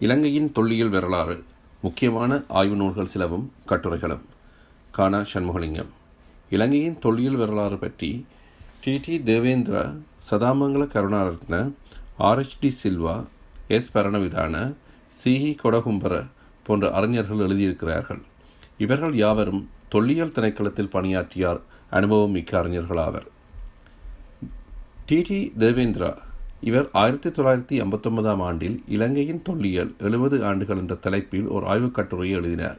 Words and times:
இலங்கையின் 0.00 0.52
தொல்லியல் 0.52 0.88
வரலாறு 0.88 1.44
முக்கியமான 1.82 2.42
ஆய்வு 2.48 2.76
நூல்கள் 2.76 3.06
சிலவும் 3.06 3.52
கட்டுரைகளும். 3.66 4.22
காண 4.90 5.24
சண்முகலிங்கம். 5.32 5.88
இலங்கையின் 6.50 6.98
தொல்லியல் 6.98 7.36
வரலாறு 7.36 7.78
பற்றி 7.78 8.26
D. 8.80 8.98
D. 8.98 9.22
Devendra 9.22 9.94
Sadamangala 10.30 10.86
Karunaratne 10.86 11.72
RHD 12.18 12.70
Silva 12.82 13.26
S. 13.68 13.90
Paranavitana 13.94 14.74
Sahi 15.24 15.56
Godakumbura 15.56 16.26
போன்ற 16.62 16.90
அறிஞர்கள் 16.90 17.36
எழுதியிருக்கிறார்கள். 17.36 18.22
இவர்கள் 18.78 19.14
யாவரும் 19.14 19.68
தொல்லியல் 19.88 20.32
திணைக்களத்தில் 20.32 20.90
பணியாற்றியார் 20.90 21.60
அனுபவம் 21.90 22.30
மிக்க 22.30 22.58
அறிஞர்கள் 22.58 22.96
ஆவர் 22.96 23.26
டி. 25.06 25.22
டி. 25.22 25.52
தேவேந்திரா 25.58 26.24
இவர் 26.66 26.88
ஆயிரத்தி 26.92 27.30
தொள்ளாயிரத்தி 27.30 27.74
ஐம்பத்தொன்பதாம் 27.82 28.40
ஆண்டில் 28.46 28.82
இலங்கையின் 28.88 29.42
தொல்லியல் 29.42 29.90
எழுபது 29.98 30.36
ஆண்டுகள் 30.44 30.76
என்ற 30.76 30.94
தலைப்பில் 30.94 31.46
ஒரு 31.46 31.66
ஆய்வுக் 31.66 31.94
கட்டுரையை 31.94 32.38
எழுதினார். 32.38 32.78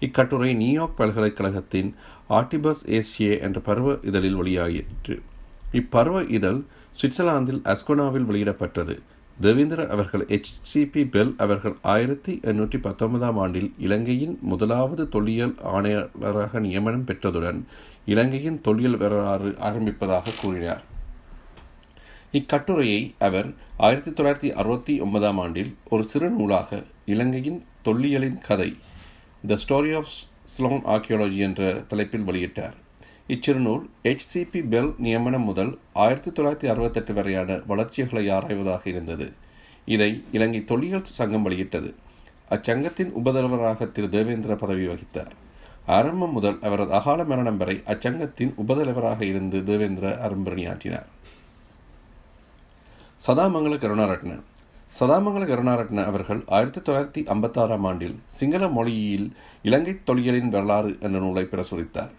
இக்கட்டுரை 0.00 0.54
நியூயார்க் 0.54 0.96
பல்கலைக்கழகத்தின் 0.96 1.94
ஆர்டிபஸ் 2.28 2.84
ஏசியே 2.98 3.40
என்ற 3.40 3.60
பருவ 3.60 3.96
இதழில் 4.02 4.38
வெளியாகிற்று 4.42 5.16
இப்பருவ 5.72 6.30
இதழ் 6.30 6.60
சுவிட்சர்லாந்தில் 7.00 7.60
அஸ்கோனாவில் 7.72 8.28
வெளியிடப்பட்டது. 8.30 8.96
தேவேந்திர 9.40 9.88
அவர்கள் 9.88 10.26
எச்சிபி 10.36 11.10
பெல் 11.10 11.34
அவர்கள் 11.36 11.76
ஆயிரத்தி 11.82 12.40
எண்ணூற்றி 12.42 12.80
பத்தொன்பதாம் 12.80 13.38
ஆண்டில் 13.38 13.70
இலங்கையின் 13.78 14.38
முதலாவது 14.42 15.08
தொல்லியல் 15.08 15.54
ஆணையாளராக 15.74 16.60
நியமனம் 16.60 17.06
பெற்றதுடன் 17.06 17.62
இலங்கையின் 18.06 18.60
தொல்லியல் 18.60 19.00
வரலாறு 19.04 19.50
ஆரம்பிப்பதாக 19.70 20.40
கூறினார். 20.40 20.84
இக்கட்டுரையை 22.38 23.14
அவர் 23.18 23.48
ஆயிரத்தி 23.76 24.10
தொள்ளாயிரத்தி 24.10 24.52
அறுபத்தி 24.52 25.00
ஒன்பதாம் 25.00 25.38
ஆண்டில் 25.38 25.74
ஒரு 25.88 26.04
சிறு 26.04 26.28
நூலாக 26.30 26.82
இலங்கையின் 27.06 27.60
தொல்லியலின் 27.84 28.38
கதை 28.38 28.70
the 29.46 29.58
story 29.62 29.90
of 29.96 30.10
Ceylon 30.44 30.82
archaeology 30.94 31.36
என்ற 31.36 31.60
தலைப்பில் 31.88 32.26
வெளியிட்டார். 32.28 32.74
இச்சிறுநூல் 33.28 33.84
ஹெச்சிபி 34.02 34.68
பெல் 34.68 34.90
நியமனம் 34.98 35.42
முதல் 35.42 35.72
ஆயிரத்தி 35.92 36.30
தொள்ளாயிரத்தி 36.30 36.66
அறுபத்தெட்டு 36.66 37.14
வரையான 37.14 37.60
வளர்ச்சிகளை 37.66 38.24
ஆராய்வதாக 38.28 38.88
இருந்தது. 38.88 39.32
இதை 39.84 40.10
இலங்கை 40.32 40.64
தொல்லியல் 40.64 41.08
சங்கம் 41.20 41.42
வெளியிட்டது. 41.42 41.94
அச்சங்கத்தின் 42.50 43.14
உபதலைவராக 43.22 43.92
திரு 43.92 44.08
தேவேந்திர 44.08 44.54
பதவி 44.54 44.86
வகித்தார். 44.86 45.34
ஆரம்பம் 45.86 46.32
முதல் 46.32 46.58
அவரது 46.62 46.92
அகால 46.92 47.24
மரணம் 47.24 47.56
வரை 47.56 47.82
அச்சங்கத்தின் 47.84 48.54
உபதலைவராக 48.66 49.20
இருந்து 49.22 49.64
தேவேந்திர 49.64 50.08
அரும்பணியாற்றினார் 50.28 51.10
சதாமங்கல 53.26 53.76
கருணாரட்ன. 53.76 54.42
சதாமங்கல 55.00 55.44
கருணாரட்ன 55.46 56.04
அவர்கள் 56.04 56.44
ஆயிரத்தி 56.46 56.80
தொள்ளாயிரத்தி 56.80 57.24
ஐம்பத்தாறாம் 57.26 57.86
ஆண்டில் 57.86 58.18
சிங்கள 58.26 58.68
மொழியில் 58.68 59.32
இலங்கை 59.62 60.00
தொழிலின் 60.06 60.48
வரலாறு 60.48 60.96
என்ற 61.00 61.18
நூலை 61.18 61.42
பிரசுரித்தார். 61.42 62.10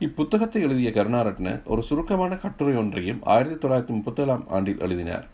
இப்புத்தகத்தை 0.00 0.54
எழுதிய 0.54 0.90
கருணாரட்ன 0.90 1.64
ஒரு 1.64 1.82
சுருக்கமான 1.82 2.36
கட்டுரை 2.36 2.76
ஒன்றையும் 2.76 3.20
ஆயிரத்தி 3.22 3.68
தொள்ளாயிரத்தி 3.68 3.96
முப்பத்தேழாம் 3.96 4.48
ஆண்டில் 4.48 4.80
எழுதினார். 4.80 5.26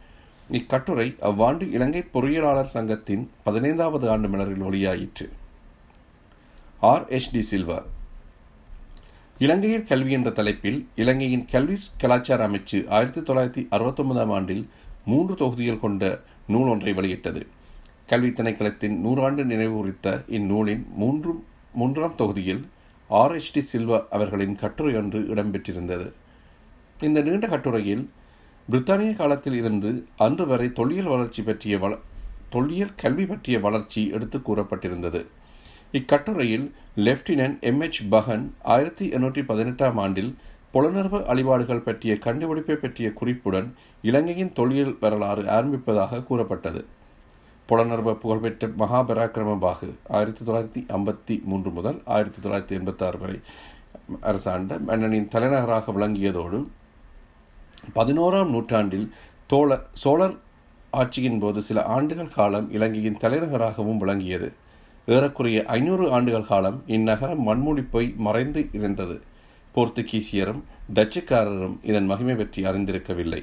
இக்கட்டுரை 0.49 1.17
அவ்வாண்டு 1.23 1.71
இலங்கை 1.73 2.05
பொறியியலாளர் 2.15 2.75
சங்கத்தின் 2.75 3.31
பதினைந்தாவது 3.45 4.11
ஆண்டு 4.11 4.29
மலரில் 4.29 4.63
ஒளியாயிற்று. 4.63 5.29
ஆர். 6.81 7.09
எச். 7.09 7.31
டி. 7.31 7.47
சில்வா. 7.51 7.83
இலங்கையில் 9.39 9.85
கல்வி 9.85 10.13
என்ற 10.13 10.31
தலைப்பில் 10.31 10.89
இலங்கையின் 10.95 11.45
கல்வி 11.45 11.79
கலாச்சார 11.99 12.49
அமைச்சு 12.49 12.89
ஆயிரத்தி 12.89 13.21
தொள்ளாயிரத்தி 13.21 13.67
அறுபத்தொன்பதாம் 13.67 14.33
ஆண்டில் 14.33 14.69
மூன்று 15.07 15.35
தொகுதிகள் 15.35 15.81
கொண்ட 15.81 16.21
நூல் 16.47 16.69
ஒன்றை 16.69 16.93
வெளியிட்டது. 16.93 17.47
கல்வி 18.07 18.29
திணைக்களத்தின் 18.29 18.97
நூறாண்டு 19.05 19.45
நினைவு 19.45 19.75
குறித்த 19.75 20.25
இந்நூலின் 20.29 20.87
மூன்று 20.95 21.45
மூன்றாம் 21.75 22.15
தொகுதியில் 22.15 22.67
ஆர். 23.09 23.35
எச். 23.35 23.53
டி. 23.53 23.61
சில்வா 23.61 24.07
அவர்களின் 24.11 24.57
கட்டுரை 24.57 24.97
ஒன்று 24.97 25.21
இடம்பெற்றிருந்தது. 25.21 26.13
இந்த 27.01 27.21
நீண்ட 27.21 27.47
கட்டுரையில் 27.47 28.11
பிரித்தானிய 28.71 29.17
காலத்தில் 29.17 29.55
இருந்து 29.55 30.07
அன்று 30.17 30.47
வரை 30.47 30.73
தொல்லியல் 30.73 31.05
வளர்ச்சி 31.05 31.43
பற்றிய 31.43 31.79
வள 31.79 31.97
தொல்லியல் 32.51 32.95
கல்வி 32.95 33.27
பற்றிய 33.27 33.59
வளர்ச்சி 33.59 34.09
எடுத்து 34.09 34.39
கூறப்பட்டிருந்தது. 34.39 35.27
இக்கட்டுரையில் 35.93 36.73
லெப்டினன்ட் 36.97 37.61
எம். 37.61 37.81
எச். 37.81 38.09
பகன் 38.09 38.55
ஆயிரத்தி 38.63 39.09
எண்ணூற்றி 39.09 39.45
பதினெட்டாம் 39.45 39.97
ஆண்டில் 39.97 40.35
புலனர்வு 40.75 41.25
அழிபாடுகள் 41.25 41.81
பற்றிய 41.81 42.19
கண்டுபிடிப்பை 42.19 42.77
பற்றிய 42.77 43.13
குறிப்புடன் 43.13 43.75
இலங்கையின் 44.03 44.53
தொழில் 44.53 44.97
வரலாறு 45.01 45.43
ஆரம்பிப்பதாக 45.43 46.25
கூறப்பட்டது. 46.25 46.85
புலனர்வ 47.69 48.15
புகழ்பெற்ற 48.15 48.69
மகாபராக்கிரம 48.69 49.59
பாகு 49.59 49.95
ஆயிரத்தி 50.09 50.45
தொள்ளாயிரத்தி 50.45 50.83
ஐம்பத்தி 50.93 51.43
மூன்று 51.43 51.71
முதல் 51.71 52.03
ஆயிரத்தி 52.05 52.49
தொள்ளாயிரத்தி 52.49 52.79
எண்பத்தாறு 52.79 53.19
வரை 53.19 53.41
அரசாண்ட 54.21 54.79
மன்னனின் 54.79 55.29
தலைநகராக 55.29 55.93
விளங்கியதோடு 55.93 56.67
பதினோராம் 57.95 58.51
நூற்றாண்டில் 58.51 59.13
தோழர் 59.47 59.87
சோழர் 59.93 60.37
ஆட்சியின் 60.93 61.41
போது 61.41 61.63
சில 61.63 61.83
ஆண்டுகள் 61.83 62.29
காலம் 62.29 62.73
இலங்கையின் 62.73 63.19
தலைநகராகவும் 63.19 63.97
விளங்கியது. 63.97 64.53
ஏறக்குறைய 65.07 65.65
ஐநூறு 65.65 66.13
ஆண்டுகள் 66.13 66.47
காலம் 66.47 66.83
இந்நகரம் 66.87 67.39
மண்மூடி 67.39 67.83
போய் 67.83 68.15
மறைந்து 68.17 68.69
இருந்தது. 68.73 69.21
போர்த்துகீசியரும் 69.75 70.63
டச்சுக்காரரும் 70.95 71.79
இதன் 71.83 72.07
மகிமை 72.07 72.35
பற்றி 72.35 72.63
அறிந்திருக்கவில்லை. 72.63 73.43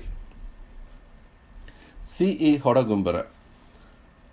சிஇ 2.12 2.52
ஹொடகும்பர 2.66 3.26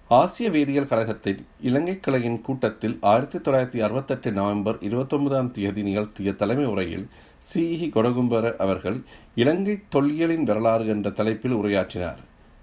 ஆசிய 0.09 0.51
வேதியியல் 0.51 0.89
கழகத்தின் 0.89 1.47
இலங்கை 1.61 2.01
கிளையின் 2.01 2.41
கூட்டத்தில் 2.41 2.99
ஆயிரத்தி 3.01 3.39
தொள்ளாயிரத்தி 3.39 3.83
அறுபத்தெட்டு 3.83 4.33
நவம்பர் 4.33 4.79
இருபத்தொன்பதாம் 4.81 5.51
தேதி 5.51 5.83
நிகழ்த்திய 5.83 6.33
தலைமை 6.33 6.65
உரையில் 6.65 7.07
சிஇ 7.39 7.89
கொடகும்பர 7.91 8.57
அவர்கள் 8.57 9.03
இலங்கை 9.35 9.83
தொல்லியலின் 9.93 10.43
வரலாறு 10.43 10.87
என்ற 10.87 11.11
தலைப்பில் 11.11 11.55
உரையாற்றினார். 11.55 12.21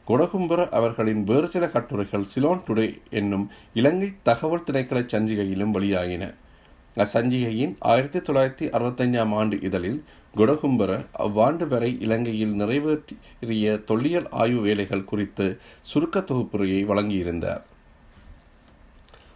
கொடகும்பர 0.07 0.69
அவர்களின் 0.69 1.23
வேறு 1.23 1.47
சில 1.47 1.69
கட்டுரைகள் 1.69 2.23
சிலோன் 2.23 2.61
டுடே 2.67 2.97
என்னும் 3.09 3.51
இலங்கை 3.73 4.13
தகவல் 4.23 4.63
திணைக்கள 4.71 5.01
சஞ்சிகையிலும் 5.13 5.75
வெளியாகின. 5.77 6.33
சஞ்சிகையின் 6.95 7.75
ஆயிரத்தி 7.79 8.19
தொள்ளாயிரத்தி 8.19 8.65
அறுபத்தஞ்சாம் 8.77 9.33
ஆண்டு 9.33 9.59
இதழில் 9.61 10.03
குடகும்பர 10.35 11.05
அவ்வாண்டு 11.19 11.67
வரை 11.67 11.97
இலங்கையில் 11.99 12.53
நிறைவேற்றிய 12.53 13.77
தொல்லியல் 13.77 14.29
ஆய்வு 14.29 14.61
வேலைகள் 14.61 15.03
குறித்து 15.03 15.59
சுருக்க 15.81 16.19
தொகுப்புரையை 16.19 16.81
வழங்கியிருந்தார். 16.85 17.61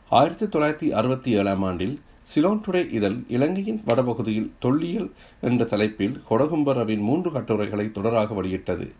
ஆயிரத்தி 0.09 0.45
தொள்ளாயிரத்தி 0.45 0.89
அறுபத்தி 0.89 1.31
ஏழாம் 1.31 1.63
ஆண்டில் 1.63 1.99
சிலோன் 2.23 2.61
டுடே 2.67 2.91
இதழ் 2.91 3.17
இலங்கையின் 3.27 3.81
வடபகுதியில் 3.85 4.51
தொல்லியல் 4.59 5.11
என்ற 5.41 5.63
தலைப்பில் 5.63 6.21
கொடகும்பரவின் 6.29 6.99
மூன்று 6.99 7.31
கட்டுரைகளை 7.31 7.89
தொடராக 7.93 8.33
வெளியிட்டது. 8.33 8.93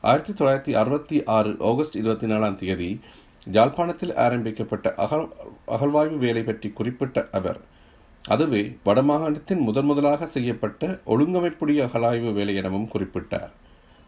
ஆயிரத்தி 0.00 0.32
தொள்ளாயிரத்தி 0.32 0.74
அறுபத்தி 0.74 1.24
ஆறு 1.24 1.56
ஆகஸ்ட் 1.58 1.96
இருபத்தி 1.96 2.26
நாலாம் 2.26 2.54
தேதி 2.54 3.00
ஜாழ்ப்பாணத்தில் 3.52 4.14
ஆரம்பிக்கப்பட்ட 4.14 4.94
அகல் 4.94 5.28
அகழ்வாய்வு 5.66 6.18
வேலை 6.18 6.42
பற்றி 6.42 6.68
குறிப்பிட்ட 6.70 7.28
அவர் 7.32 7.67
அதுவே 8.28 8.62
வடமாகாணத்தின் 8.84 9.62
முதன் 9.66 9.84
முதலாக 9.84 10.26
செய்யப்பட்ட 10.26 10.86
ஒழுங்கமைப்புடைய 11.06 11.78
அகலாய்வு 11.84 12.32
வேலை 12.32 12.54
எனவும் 12.54 12.88
குறிப்பிட்டார். 12.94 13.52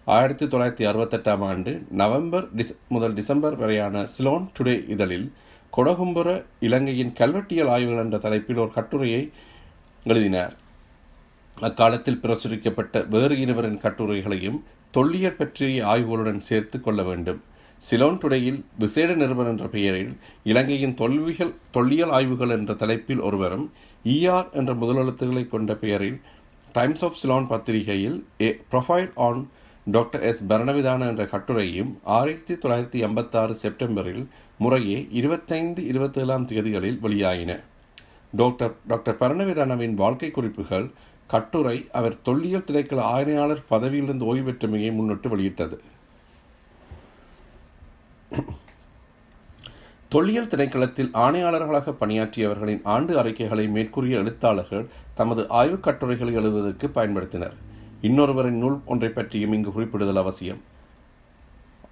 ஆயிரத்தி 0.04 0.46
தொள்ளாயிரத்தி 0.46 0.84
அறுபத்தெட்டாம் 0.90 1.44
ஆண்டு 1.50 1.72
நவம்பர் 1.90 2.46
டிஸ் 2.56 2.74
முதல் 2.88 3.14
டிசம்பர் 3.14 3.56
வரையான 3.56 4.04
சிலோன் 4.06 4.46
டுடே 4.58 4.88
இதழில் 4.88 5.32
கொடகும்புர 5.70 6.28
இலங்கையின் 6.60 7.12
கல்வெட்டியல் 7.18 7.70
ஆய்வுகள் 7.74 8.04
என்ற 8.04 8.18
தலைப்பில் 8.18 8.56
ஒரு 8.56 8.72
கட்டுரையை 8.72 9.22
எழுதினார். 10.04 10.54
அக்காலத்தில் 11.60 12.20
பிரசுரிக்கப்பட்ட 12.22 13.08
வேறு 13.08 13.40
இருவரின் 13.40 13.80
கட்டுரைகளையும் 13.80 14.60
தொல்லியல் 14.90 15.38
பற்றிய 15.40 15.86
ஆய்வுகளுடன் 15.86 16.46
சேர்த்து 16.50 16.80
கொள்ள 16.80 17.02
வேண்டும். 17.02 17.40
சிலோன் 17.82 18.18
டுடேயில் 18.22 18.58
விசேட 18.78 19.14
நிறுவனம் 19.14 19.52
என்ற 19.52 19.68
பெயரில் 19.68 20.10
இலங்கையின் 20.42 20.94
தொல்விகள் 20.94 21.52
தொல்லியல் 21.70 22.10
ஆய்வுகள் 22.10 22.48
என்ற 22.48 22.74
தலைப்பில் 22.74 23.20
ஒருவரும் 23.20 23.64
இஆர் 24.04 24.50
என்ற 24.52 24.72
முதலெழுத்துக்களை 24.74 25.44
கொண்ட 25.46 25.74
பெயரில் 25.74 26.18
டைம்ஸ் 26.72 27.04
ஆஃப் 27.04 27.18
சிலோன் 27.22 27.46
பத்திரிகையில் 27.46 28.18
a 28.40 28.50
profile 28.72 29.08
on 29.26 29.40
doctor 29.86 30.22
S 30.22 30.42
Paranavitana 30.44 31.06
என்ற 31.06 31.24
கட்டுரையும் 31.24 31.92
ஆயிரத்தி 32.16 32.54
தொள்ளாயிரத்தி 32.54 32.98
எண்பத்தாறு 33.06 33.54
செப்டம்பரில் 33.54 34.24
முறையே 34.58 34.98
இருபத்தைந்து 35.10 35.82
இருபத்தேழாம் 35.82 36.48
தேதிகளில் 36.50 37.00
வெளியாயின. 37.02 37.52
டாக்டர் 38.32 38.74
டாக்டர் 38.86 39.20
பரணவிதானவின் 39.20 39.94
வாழ்க்கை 39.94 40.30
குறிப்புகள் 40.30 40.90
கட்டுரை 41.26 41.88
அவர் 41.92 42.22
தொல்லியல் 42.22 42.66
திணைக்கள 42.68 43.00
ஆணையாளர் 43.16 43.64
பதவியிலிருந்து 43.68 44.28
ஓய்வு 44.32 44.50
பெற்றமையை 44.50 44.92
முன்னிட்டு 44.92 45.28
வெளியிட்டது. 45.28 45.78
தொல்லியல் 50.08 50.46
திணைக்களத்தில் 50.46 51.10
ஆணையாளர்களாக 51.14 51.94
பணியாற்றியவர்களின் 52.00 52.80
ஆண்டு 52.84 53.18
அறிக்கைகளை 53.18 53.68
மேற்கூறிய 53.68 54.18
எழுத்தாளர்கள் 54.18 54.88
தமது 55.14 55.48
ஆய்வுக் 55.48 55.82
கட்டுரைகளை 55.82 56.34
எழுதுவதற்கு 56.34 56.90
பயன்படுத்தினர். 56.94 57.54
இன்னொருவரின் 58.02 58.58
நூல் 58.62 58.80
ஒன்றை 58.86 59.10
பற்றியும் 59.10 59.52
இங்கு 59.52 59.70
குறிப்பிடுதல் 59.70 60.16
அவசியம். 60.16 60.60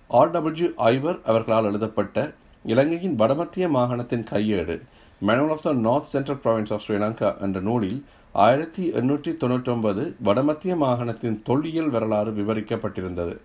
ஆர். 0.08 0.30
டபிள்யூ. 0.30 0.68
ஐவர் 0.76 1.18
அவர்களால் 1.24 1.64
எழுதப்பட்ட 1.64 2.34
இலங்கையின் 2.64 3.14
வடமத்திய 3.14 3.68
மாகாணத்தின் 3.68 4.24
கையேடு 4.30 4.82
manual 5.20 5.50
of 5.50 5.62
the 5.62 5.72
north 5.72 6.04
central 6.04 6.40
province 6.44 6.72
of 6.72 6.82
Sri Lanka 6.86 7.40
என்ற 7.40 7.60
நூலில் 7.60 8.04
ஆயிரத்தி 8.32 8.92
எண்ணூற்றி 8.92 9.34
தொண்ணூற்றொன்பது 9.34 10.14
வடமத்திய 10.22 10.76
மாகாணத்தின் 10.76 11.42
தொல்லியல் 11.42 11.90
வரலாறு 11.90 12.30
விவரிக்கப்பட்டிருந்தது. 12.30 13.38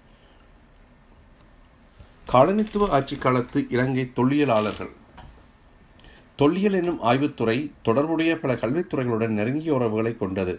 காலனித்துவ 2.28 2.84
ஆட்சி 2.90 3.16
காலத்து 3.16 3.60
இலங்கை 3.70 4.04
தொல்லியலாளர்கள். 4.18 4.92
தொல்லியல் 6.36 6.74
என்னும் 6.74 7.02
ஆய்வுத்துறை 7.04 7.58
தொடர்புடைய 7.82 8.32
பல 8.40 8.54
கல்வித்துறைகளுடன் 8.54 9.36
நெருங்கிய 9.40 9.74
உறவுகளை 9.74 10.14
கொண்டது. 10.18 10.54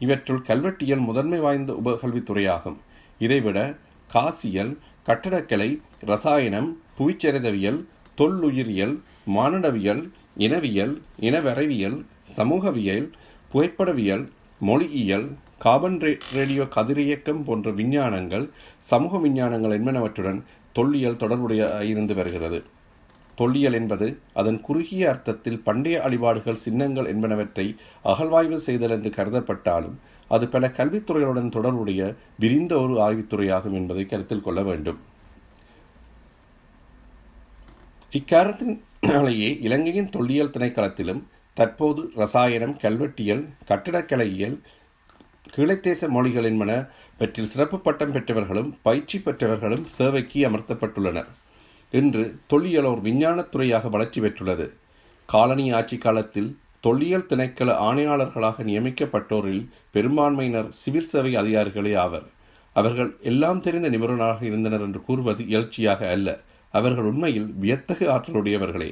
இவற்றுள் 0.00 0.42
கல்வெட்டியல் 0.48 1.04
முதன்மை 1.08 1.38
வாய்ந்த 1.38 1.72
உபகல்வித்துறையாகும். 1.84 2.78
இதைவிட 3.18 3.58
காசியல் 4.10 4.72
கட்டடக்கலை 5.08 5.70
ரசாயனம் 6.10 6.68
புவிச்சரிதவியல் 6.98 7.80
தொல்லுயிரியல் 8.18 8.94
மானுடவியல் 9.36 10.02
இனவியல் 10.36 10.94
இனவரைவியல் 11.20 11.98
சமூகவியல் 12.36 13.06
புகைப்படவியல் 13.52 14.24
மொழியியல் 14.60 15.26
கார்பன் 15.58 15.98
ரேடியோ 16.36 16.64
கதிரியக்கம் 16.76 17.42
போன்ற 17.44 17.70
விஞ்ஞானங்கள் 17.70 18.44
சமூக 18.90 19.18
விஞ்ஞானங்கள் 19.18 19.74
என்பனவற்றுடன் 19.78 20.40
தொல்லியல் 20.76 21.20
தொடர்புடைய 21.22 21.62
இருந்து 21.92 22.14
வருகிறது. 22.14 22.58
தொல்லியல் 23.38 23.76
என்பது 23.78 24.06
அதன் 24.40 24.58
குறுகிய 24.60 25.02
அர்த்தத்தில் 25.10 25.62
பண்டைய 25.66 25.96
அழிபாடுகள் 26.02 26.62
சின்னங்கள் 26.64 27.08
என்பனவற்றை 27.12 27.66
அகழ்வாய்வு 28.04 28.58
செய்தல் 28.66 28.94
என்று 28.96 29.10
கருதப்பட்டாலும் 29.16 29.96
அது 30.34 30.44
பல 30.48 30.66
கல்வித்துறைகளுடன் 30.76 31.54
தொடர்புடைய 31.56 32.00
விரிந்த 32.42 32.74
ஒரு 32.80 32.94
ஆய்வுத்துறையாகும் 33.06 33.76
என்பதை 33.80 34.04
கருத்தில் 34.06 34.46
கொள்ள 34.46 34.62
வேண்டும். 34.62 35.00
இக்காரணத்தினாலேயே 38.18 39.50
இலங்கையின் 39.68 40.10
தொல்லியல் 40.10 40.54
திணைக்களத்திலும் 40.56 41.22
தற்போது 41.56 42.02
ரசாயனம் 42.14 42.76
கல்வெட்டியல் 42.82 43.42
கட்டடக்கலையியல் 43.68 44.56
கீழைத்தேச 45.54 46.08
மொழிகள் 46.08 46.46
என்பனவற்றில் 46.52 47.50
சிறப்பு 47.52 47.78
பட்டம் 47.80 48.12
பெற்றவர்களும் 48.12 48.70
பயிற்சி 48.82 49.18
பெற்றவர்களும் 49.18 49.84
சேவைக்கு 49.84 50.40
அமர்த்தப்பட்டுள்ளனர். 50.48 51.28
இன்று 51.90 52.24
தொல்லியலோர் 52.52 53.00
விஞ்ஞானத்துறையாக 53.08 53.90
வளர்ச்சி 53.90 54.20
பெற்றுள்ளது. 54.20 54.66
காலனி 55.26 55.72
ஆட்சி 55.72 55.98
காலத்தில் 55.98 56.56
தொல்லியல் 56.80 57.26
திணைக்கள 57.28 57.76
ஆணையாளர்களாக 57.88 58.64
நியமிக்கப்பட்டோரில் 58.70 59.62
பெரும்பான்மையினர் 59.90 60.72
சிவில் 60.80 61.10
சேவை 61.12 61.36
அதிகாரிகளே 61.42 61.94
ஆவர். 61.96 62.26
அவர்கள் 62.72 63.16
எல்லாம் 63.22 63.60
தெரிந்த 63.60 63.88
நிபுணராக 63.90 64.42
இருந்தனர் 64.42 64.80
என்று 64.80 65.00
கூறுவது 65.00 65.44
எழுச்சியாக 65.44 66.10
அல்ல. 66.10 66.40
அவர்கள் 66.72 67.04
உண்மையில் 67.04 67.48
வியத்தகு 67.62 68.10
ஆற்றலுடையவர்களே. 68.10 68.90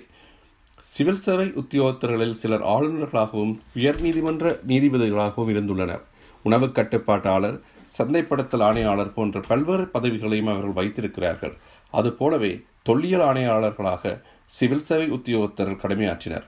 சிவில் 0.78 1.22
சேவை 1.26 1.52
உத்தியோகத்தர்களில் 1.62 2.38
சிலர் 2.44 2.64
ஆளுநர்களாகவும் 2.74 3.58
உயர் 3.74 4.00
நீதிமன்ற 4.00 4.58
நீதிபதிகளாகவும் 4.68 5.52
இருந்துள்ளனர். 5.56 6.02
உணவு 6.42 6.66
கட்டுப்பாட்டாளர் 6.66 7.58
சந்தைப்படுத்தல் 7.98 8.64
ஆணையாளர் 8.68 9.14
போன்ற 9.16 9.40
பல்வேறு 9.40 9.84
பதவிகளையும் 9.94 10.50
அவர்கள் 10.52 10.78
வைத்திருக்கிறார்கள். 10.78 11.54
அதுபோலவே 11.90 12.52
தொல்லியல் 12.82 13.26
ஆணையாளர்களாக 13.30 14.20
சிவில் 14.46 14.86
சேவை 14.88 15.06
உத்தியோகத்தர்கள் 15.10 15.82
கடமையாற்றினர். 15.82 16.46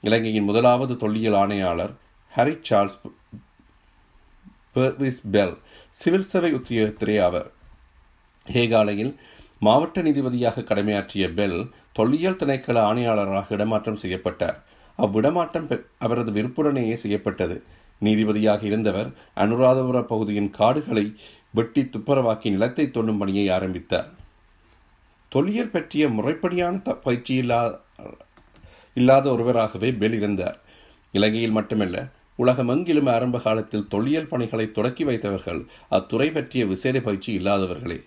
இலங்கையின் 0.00 0.44
முதலாவது 0.44 0.96
தொல்லியல் 0.96 1.34
ஆணையாளர் 1.34 1.92
Harry 2.36 2.54
Charles 2.68 2.98
Purvis 4.74 5.22
Bell 5.30 5.56
civil 5.88 6.28
சேவை 6.30 6.50
உத்தியோகத்திரே 6.54 7.16
ஆவர். 7.22 7.48
ஹேகாலையில் 8.52 9.12
மாவட்ட 9.58 10.02
நீதிபதியாக 10.02 10.64
கடமையாற்றிய 10.70 11.34
பெல் 11.34 11.58
தொல்லியல் 11.92 12.40
திணைக்கள 12.40 12.78
ஆணையாளராக 12.90 13.46
இடமாற்றம் 13.48 14.00
செய்யப்பட்டார். 14.02 14.58
அவ்விடமாற்றம் 14.98 15.68
அவரது 15.98 16.30
விருப்புடனேயே 16.32 16.94
செய்யப்பட்டது. 16.94 17.56
நீதிபதியாக 18.04 18.62
இருந்தவர் 18.62 19.10
அனுராதபுர 19.36 20.02
பகுதியின் 20.02 20.50
காடுகளை 20.50 21.16
வெட்டி 21.50 21.82
துப்புரவாக்கி 21.82 22.50
நிலத்தை 22.50 22.86
தோண்டும் 22.86 23.18
பணியை 23.18 23.48
ஆரம்பித்தார். 23.48 24.08
தொல்லியல் 25.28 25.70
பற்றிய 25.70 26.08
முறைப்படியான 26.08 26.78
பயிற்சி 27.00 27.34
இல்லா 27.34 27.80
இல்லாத 28.94 29.30
ஒருவராகவே 29.30 29.92
பெல் 29.92 30.12
இருந்தார் 30.12 30.58
இலங்கையில் 31.12 31.50
மட்டுமல்ல 31.50 32.08
உலகமெங்கிலும் 32.38 33.10
ஆரம்ப 33.10 33.38
காலத்தில் 33.38 33.88
தொல்லியல் 33.88 34.26
பணிகளை 34.26 34.72
தொடக்கி 34.72 35.04
வைத்தவர்கள் 35.04 35.60
அத்துறை 35.90 36.30
பற்றிய 36.30 36.66
விசேட 36.66 37.00
பயிற்சி 37.00 37.38
இல்லாதவர்களே. 37.38 38.00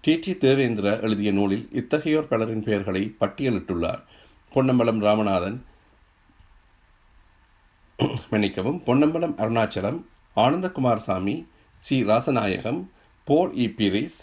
டி. 0.00 0.18
டி. 0.18 0.36
தேவேந்திர 0.36 1.00
எழுதிய 1.00 1.32
நூலில் 1.32 1.68
இத்தகையோர் 1.72 2.28
பலரின் 2.28 2.62
பெயர்களை 2.62 3.14
பட்டியலிட்டுள்ளார். 3.20 4.02
பொன்னம்பலம் 4.52 5.02
ராமநாதன் 5.02 5.62
மன்னிக்கவும். 8.30 8.82
Ponnambalam 8.82 9.36
Arunachalam 9.36 9.98
Ananda Coomaraswamy 10.36 11.34
C. 11.76 12.02
Rasanayagam 12.04 12.80
Paul 13.26 13.54
E. 13.54 13.66
Pieris 13.76 14.18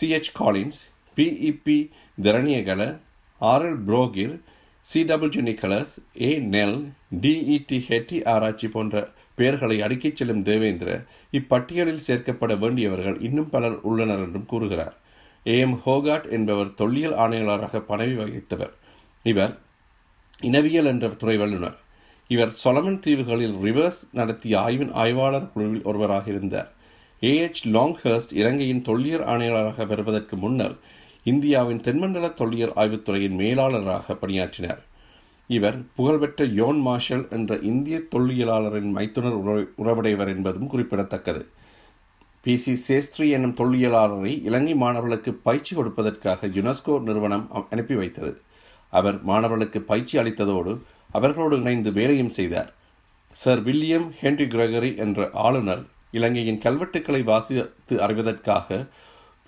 C H 0.00 0.30
Collins 0.38 0.78
P E P 1.16 1.76
Deraniyagala 2.22 2.82
R L 3.40 3.80
Brohier 3.86 4.34
C. 4.80 5.04
W. 5.04 5.42
Nicholas 5.42 5.92
A. 6.20 6.38
Nell 6.54 6.78
D E T 7.20 7.78
ஹெட்டி 7.88 8.28
ஆராய்ச்சி 8.28 8.68
போன்ற 8.68 8.94
பெயர்களை 9.34 9.80
அடுக்கிச் 9.80 10.16
செல்லும் 10.16 10.42
தேவேந்திர 10.42 10.90
இப்பட்டியலில் 11.32 12.04
சேர்க்கப்பட 12.06 12.54
வேண்டியவர்கள் 12.58 13.20
இன்னும் 13.20 13.50
பலர் 13.50 13.80
உள்ளனர் 13.80 14.18
என்றும் 14.18 14.46
கூறுகிறார். 14.46 14.96
ஏ. 15.46 15.58
எம். 15.58 15.80
ஹோகாட் 15.86 16.30
என்பவர் 16.30 16.74
தொல்லியல் 16.74 17.14
ஆணையாளராக 17.14 17.80
பதவி 17.80 18.14
வகித்தவர். 18.14 18.72
இவர் 19.22 19.54
இனவியல் 20.40 20.84
என்ற 20.84 21.08
துறை 21.08 21.36
வல்லுநர். 21.36 21.78
இவர் 22.30 22.54
சொலமன் 22.64 22.98
தீவுகளில் 22.98 23.54
ரிவர்ஸ் 23.62 24.00
நடத்திய 24.12 24.60
ஆய்வின் 24.60 24.92
ஆய்வாளர் 24.92 25.52
குழுவில் 25.52 25.82
ஒருவராக 25.82 26.30
இருந்தார். 26.30 26.68
ஏஹெச் 27.22 27.62
லாங்ஹர்ஸ்ட் 27.64 28.32
இலங்கையின் 28.32 28.82
தொல்லியல் 28.82 29.24
ஆணையாளராக 29.24 29.86
வருவதற்கு 29.86 30.36
முன்னர் 30.36 30.74
இந்தியாவின் 31.24 31.80
தென்மண்டல 31.80 32.28
தொல்லியல் 32.30 32.72
ஆய்வுத்துறையின் 32.76 33.34
மேலாளராக 33.34 34.14
பணியாற்றினார். 34.14 34.82
இவர் 35.50 35.78
புகழ்பெற்ற 35.94 36.44
யோன் 36.44 36.78
மார்ஷல் 36.78 37.26
என்ற 37.30 37.58
இந்திய 37.62 38.00
தொல்லியலாளரின் 38.14 38.90
மைத்துனர் 38.90 39.38
உறவுடையவர் 39.78 40.28
என்பதும் 40.28 40.66
குறிப்பிடத்தக்கது. 40.66 41.42
பி. 42.42 42.56
சி. 42.56 42.74
சேஸ்திரி 42.88 43.28
என்னும் 43.30 43.56
தொல்லியலாளரை 43.56 44.42
இலங்கை 44.44 44.74
மாணவர்களுக்கு 44.74 45.34
பயிற்சி 45.34 45.76
கொடுப்பதற்காக 45.76 46.46
யுனெஸ்கோ 46.48 47.00
நிறுவனம் 47.00 47.46
அனுப்பி 47.70 47.94
வைத்தது. 47.94 48.32
அவர் 48.92 49.22
மாணவர்களுக்கு 49.22 49.80
பயிற்சி 49.82 50.18
அளித்ததோடு 50.18 50.72
அவர்களோடு 51.10 51.56
இணைந்து 51.56 51.92
வேலையும் 51.92 52.30
செய்தார். 52.30 52.74
சர் 53.32 53.62
வில்லியம் 53.62 54.14
ஹென்ரி 54.20 54.46
கிரகரி 54.48 54.98
என்ற 54.98 55.30
ஆளுநர் 55.32 55.84
இலங்கையின் 56.10 56.58
கல்வெட்டுக்களை 56.58 57.22
வாசித்து 57.22 57.96
அறிவதற்காக 57.96 58.86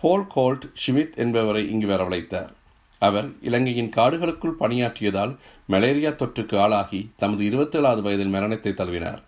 போல் 0.00 0.26
கோல்ட் 0.26 0.64
ஷிமித் 0.87 1.17
என்பவரை 1.17 1.71
இங்கு 1.71 1.87
வரவழைத்தார். 1.87 2.50
அவர் 2.99 3.29
இலங்கையின் 3.40 3.93
காடுகளுக்குள் 3.97 4.57
பணியாற்றியதால் 4.61 5.37
மலேரியா 5.67 6.11
தொற்றுக்கு 6.11 6.59
ஆளாகி 6.59 7.11
தமது 7.17 7.45
இருபத்தேழாவது 7.45 8.00
வயதில் 8.00 8.29
மரணத்தை 8.29 8.73
தழுவினார். 8.73 9.21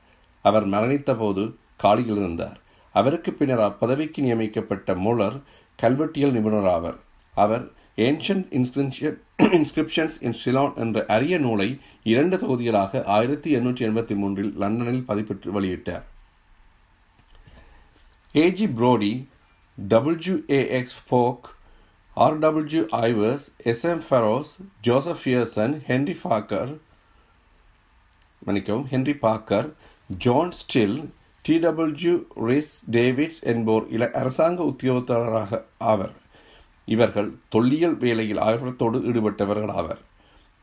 அவர் 0.42 0.66
மரணித்த 0.68 1.16
போது 1.18 1.56
காலியில் 1.76 2.16
இருந்தார். 2.16 2.60
அவருக்கு 2.92 3.32
பின்னர் 3.32 3.58
அப்பதவிக்கு 3.58 4.18
நியமிக்கப்பட்ட 4.18 4.94
மூலர் 4.94 5.36
கல்வெட்டியல் 5.82 6.30
நிபுணர் 6.30 6.68
ஆவர் 6.68 6.96
அவர் 7.34 7.72
ஏன்ஷன்ட் 7.96 8.46
இன்ஸ்கிரிப்ஷன் 8.58 9.18
இன்ஸ்கிரிப்ஷன்ஸ் 9.38 10.16
இன் 10.20 10.36
ஷிலான் 10.44 10.74
என்ற 10.74 11.04
அரிய 11.06 11.38
நூலை 11.38 11.78
இரண்டு 12.02 12.36
தொகுதிகளாக 12.36 13.04
ஆயிரத்தி 13.04 13.56
எண்ணூற்றி 13.56 13.84
எண்பத்தி 13.88 14.14
மூன்றில் 14.16 14.52
லண்டனில் 14.56 15.04
பதிப்பிட்டு 15.08 15.50
வெளியிட்டார். 15.56 16.04
A G 18.34 18.68
Brodie 18.78 19.26
W A X 19.78 20.96
Fock 21.08 21.48
R W 22.16 22.82
Ievers 22.90 23.44
S 23.56 23.84
M 23.84 24.02
Ferros 24.08 24.52
Joseph 24.80 25.20
Pearson 25.24 25.74
Henry 25.88 26.16
ஃபாக்கர் 26.22 26.72
மன்னிக்கவும் 28.46 28.88
Henry 28.92 29.16
Parker 29.26 29.68
John 30.18 30.54
Still 30.62 30.98
T W 31.48 32.14
Rhys 32.48 32.74
Davids 32.90 33.44
என்போர் 33.52 33.86
இல 33.88 34.10
அரசாங்க 34.10 34.62
உத்தியோகத்தராக 34.72 35.62
ஆவர். 35.78 36.12
இவர்கள் 36.86 37.30
தொல்லியல் 37.48 37.96
வேலையில் 37.96 38.38
ஆர்வத்தோடு 38.38 38.98
ஈடுபட்டவர்கள் 38.98 39.72
ஆவர் 39.80 40.00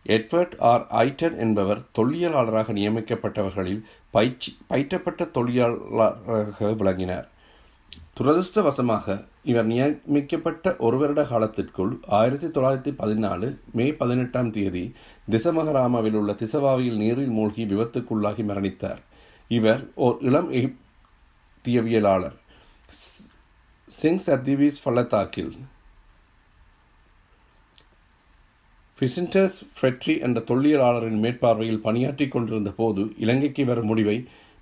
எட்வர்ட் 0.06 0.56
ஆர் 0.60 0.86
ஐட்டன் 1.06 1.38
என்பவர் 1.38 1.82
தொல்லியலாளராக 1.98 2.74
நியமிக்கப்பட்டவர்களில் 2.74 3.82
பயிற்சி 4.12 4.58
பயிற்றப்பட்ட 4.70 5.28
தொல்லியலாளராக 5.38 6.76
விளங்கினார். 6.76 7.28
துரதிருஷ்டவசமாக 8.18 9.26
இவர் 9.44 9.66
நியமிக்கப்பட்ட 9.66 10.76
ஒரு 10.78 10.98
வருட 10.98 11.24
காலத்திற்குள் 11.24 12.00
ஆயிரத்தி 12.08 12.48
தொள்ளாயிரத்தி 12.48 12.92
பதினாலு 13.02 13.58
மே 13.74 13.94
பதினெட்டாம் 13.94 14.52
தேதி 14.52 14.94
திசமகராமாவில் 15.32 16.18
உள்ள 16.22 16.32
திசவாவியில் 16.34 17.02
நீரில் 17.04 17.34
மூழ்கி 17.38 17.66
விபத்துக்குள்ளாகி 17.66 18.46
மரணித்தார். 18.52 19.02
இவர் 19.48 19.88
ஓர் 19.96 20.18
இளம் 20.22 20.52
எகிப்தியவியலாளர். 20.52 22.38
சிங்ஸ் 24.02 24.28
சத்திவிஸ் 24.28 24.84
பள்ளத்தாக்கில் 24.84 25.54
பிசிண்டர்ஸ் 29.00 29.58
ஃபெட்ரி 29.78 30.14
என்ற 30.26 30.40
தொல்லியலாளரின் 30.50 31.22
மேற்பார்வையில் 31.26 31.84
பணியாற்றி 31.86 32.26
கொண்டிருந்த 32.28 32.72
போது 32.80 33.04
இலங்கைக்கு 33.24 33.64
வரும் 33.70 33.90
முடிவை 33.92 34.18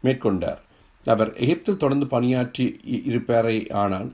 மேற்கொண்டார். 0.06 0.62
அவர் 1.06 1.32
எகிப்தில் 1.44 1.82
தொடர்ந்து 1.84 2.08
பணியாற்றி 2.14 2.66
இருப்பாரே 3.10 3.58
ஆனால் 3.84 4.10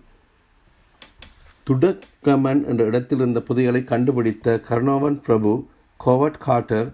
துடக்கமன் 1.67 2.61
என்ற 2.71 2.83
இடத்தில் 2.89 3.21
இருந்த 3.23 3.41
புதையலை 3.49 3.81
கண்டுபிடித்த 3.91 4.55
கர்னோவன் 4.69 5.19
பிரபு 5.27 5.51
கோவட் 5.99 6.41
காட்டர் 6.45 6.89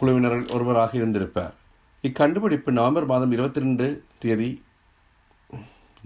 குழுவினரில் 0.00 0.50
ஒருவராக 0.54 0.92
இருந்திருப்பார். 0.98 1.54
இக்கண்டுபிடிப்பு 2.08 2.70
நவம்பர் 2.80 3.08
மாதம் 3.12 3.32
இருபத்தி 3.36 3.60
ரெண்டு 3.64 3.86
தேதி 4.24 4.50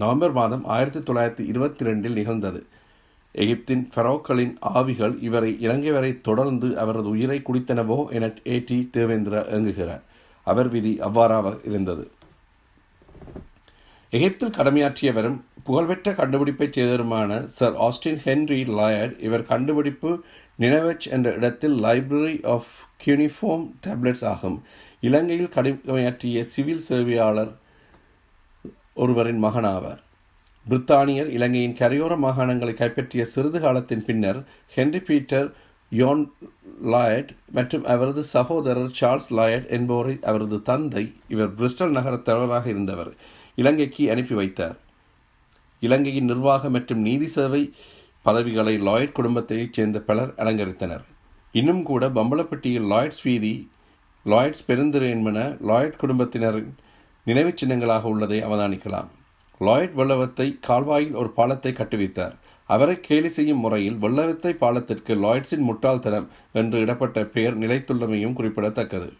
நவம்பர் 0.03 0.35
மாதம் 0.39 0.65
ஆயிரத்தி 0.75 1.01
தொள்ளாயிரத்தி 1.09 1.45
இருபத்தி 1.51 1.85
ரெண்டில் 1.89 2.19
நிகழ்ந்தது. 2.21 2.61
எகிப்தின் 3.35 3.85
ஃபெரோக்களின் 3.95 4.55
ஆவிகள் 4.75 5.15
இவரை 5.23 5.57
இலங்கை 5.61 5.91
வரை 5.91 6.21
தொடர்ந்து 6.21 6.79
அவரது 6.79 7.09
உயிரை 7.09 7.43
குடித்தனவோ 7.47 7.99
என 8.09 8.33
ஏடி 8.45 8.89
தேவேந்திர 8.93 9.47
இயங்குகிறார். 9.51 10.05
அவர் 10.47 10.69
விதி 10.69 10.93
அவ்வாறாக 11.01 11.57
இருந்தது. 11.65 12.11
எகிப்தில் 14.11 14.57
கடமையாற்றியவரும் 14.59 15.39
புகழ்பெற்ற 15.65 16.13
கண்டுபிடிப்பைச் 16.13 16.79
செய்தவருமான 16.79 17.45
சர் 17.45 17.75
ஆஸ்டின் 17.75 18.21
ஹென்ரி 18.25 18.61
லாயர்ட் 18.79 19.23
இவர் 19.23 19.47
கண்டுபிடிப்பு 19.53 20.11
நினவெச் 20.59 21.07
என்ற 21.11 21.33
இடத்தில் 21.33 21.77
லைப்ரரி 21.83 22.47
ஆஃப் 22.47 22.71
கியூனிஃபார்ம் 23.05 23.67
டேப்லெட்ஸ் 23.87 24.25
ஆகும். 24.25 24.63
இலங்கையில் 25.01 25.53
கடமையாற்றிய 25.55 26.41
சிவில் 26.41 26.85
சேவையாளர் 26.91 27.53
ஒருவரின் 28.95 29.45
மகனாவார். 29.45 30.03
பிரித்தானியர் 30.71 31.27
இலங்கையின் 31.27 31.77
கரையோர 31.79 32.13
மாகாணங்களை 32.19 32.75
கைப்பற்றிய 32.75 33.25
சிறிது 33.25 33.61
காலத்தின் 33.61 34.05
பின்னர் 34.05 34.39
ஹென்றி 34.75 35.01
பீட்டர் 35.01 35.49
யோன் 35.91 36.23
லாயட் 36.85 37.29
மற்றும் 37.53 37.85
அவரது 37.85 38.23
சகோதரர் 38.25 38.95
சார்ல்ஸ் 39.01 39.29
லாயட் 39.31 39.67
என்பவரை 39.69 40.19
அவரது 40.23 40.63
தந்தை 40.63 41.13
இவர் 41.29 41.53
பிரிஸ்டல் 41.55 41.91
நகர 41.91 42.17
தலைவராக 42.17 42.69
இருந்தவர் 42.69 43.11
இலங்கைக்கு 43.55 44.11
அனுப்பி 44.11 44.35
வைத்தார். 44.35 44.77
இலங்கையின் 45.81 46.25
நிர்வாக 46.25 46.71
மற்றும் 46.71 47.01
நீதி 47.01 47.27
சேவை 47.27 47.63
பதவிகளை 48.23 48.75
லாயட் 48.81 49.13
குடும்பத்தைச் 49.13 49.73
சேர்ந்த 49.73 50.01
பலர் 50.01 50.33
அலங்கரித்தனர். 50.37 51.05
இன்னும் 51.53 51.83
கூட 51.83 52.09
பம்பளப்பட்டியில் 52.09 52.89
லாய்ட்ஸ் 52.93 53.23
வீதி 53.23 53.71
லாய்ட்ஸ் 54.27 54.65
பெருந்திரு 54.69 55.09
என்பன 55.11 55.39
லாய்ட் 55.49 55.97
குடும்பத்தினரின் 55.97 56.73
நினைவுச் 57.25 57.65
சின்னங்களாக 57.65 58.03
உள்ளதை 58.03 58.41
அவதானிக்கலாம். 58.45 59.11
லாய்ட் 59.61 59.95
வெள்ளவத்தை 59.95 60.59
கால்வாயில் 60.61 61.15
ஒரு 61.15 61.31
பாலத்தை 61.31 61.73
கட்டுவித்தார். 61.73 62.35
அவரை 62.67 63.01
கேலி 63.01 63.29
செய்யும் 63.29 63.59
முறையில் 63.59 63.99
வெள்ளவத்தை 63.99 64.53
பாலத்திற்கு 64.53 65.15
லாய்ட்ஸின் 65.15 65.67
முட்டாள்தனம் 65.69 66.29
என்று 66.53 66.81
இடப்பட்ட 66.81 67.25
பெயர் 67.25 67.59
நிலைத்துள்ளமையும் 67.59 68.33
குறிப்பிடத்தக்கது. 68.33 69.13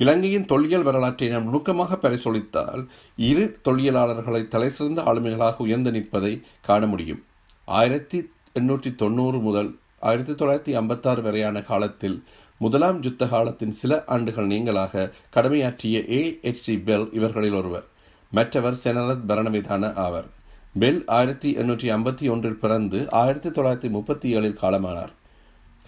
இலங்கையின் 0.00 0.46
தொல்லியல் 0.46 0.82
வரலாற்றை 0.82 1.28
நாம் 1.28 1.44
நுணுக்கமாக 1.44 1.96
பரிசோலித்தால் 1.96 2.88
இரு 3.16 3.60
தொல்லியலாளர்களை 3.68 4.48
தலைசிறந்த 4.48 5.02
ஆளுமைகளாக 5.02 5.56
உயர்ந்து 5.56 5.90
நிற்பதை 5.90 6.42
காண 6.60 6.86
முடியும். 6.86 7.24
ஆயிரத்தி 7.64 8.30
எண்ணூற்றி 8.54 8.94
தொண்ணூறு 8.94 9.38
முதல் 9.38 9.78
ஆயிரத்தி 10.00 10.32
தொள்ளாயிரத்தி 10.32 10.72
ஐம்பத்தாறு 10.72 11.22
வரையான 11.22 11.62
காலத்தில் 11.62 12.22
முதலாம் 12.58 13.02
யுத்த 13.02 13.26
காலத்தின் 13.26 13.70
சில 13.70 14.04
ஆண்டுகள் 14.06 14.46
நீங்களாக 14.46 15.10
கடமையாற்றிய 15.34 16.12
ஏ. 16.12 16.38
எச். 16.42 16.54
சி. 16.54 16.78
பெல் 16.78 17.08
இவர்களில் 17.12 17.52
ஒருவர். 17.52 17.84
மற்றவர் 18.30 18.78
செனரத் 18.84 19.20
பரணவிதான 19.28 19.94
ஆவர். 19.94 20.24
பெல் 20.78 21.02
ஆயிரத்தி 21.06 21.56
எண்ணூற்றி 21.56 21.92
ஐம்பத்தி 21.92 22.30
ஒன்றில் 22.30 22.56
பிறந்து 22.56 23.10
ஆயிரத்தி 23.10 23.48
தொள்ளாயிரத்தி 23.48 23.90
முப்பத்தி 23.90 24.36
ஏழில் 24.36 24.56
காலமானார். 24.62 25.08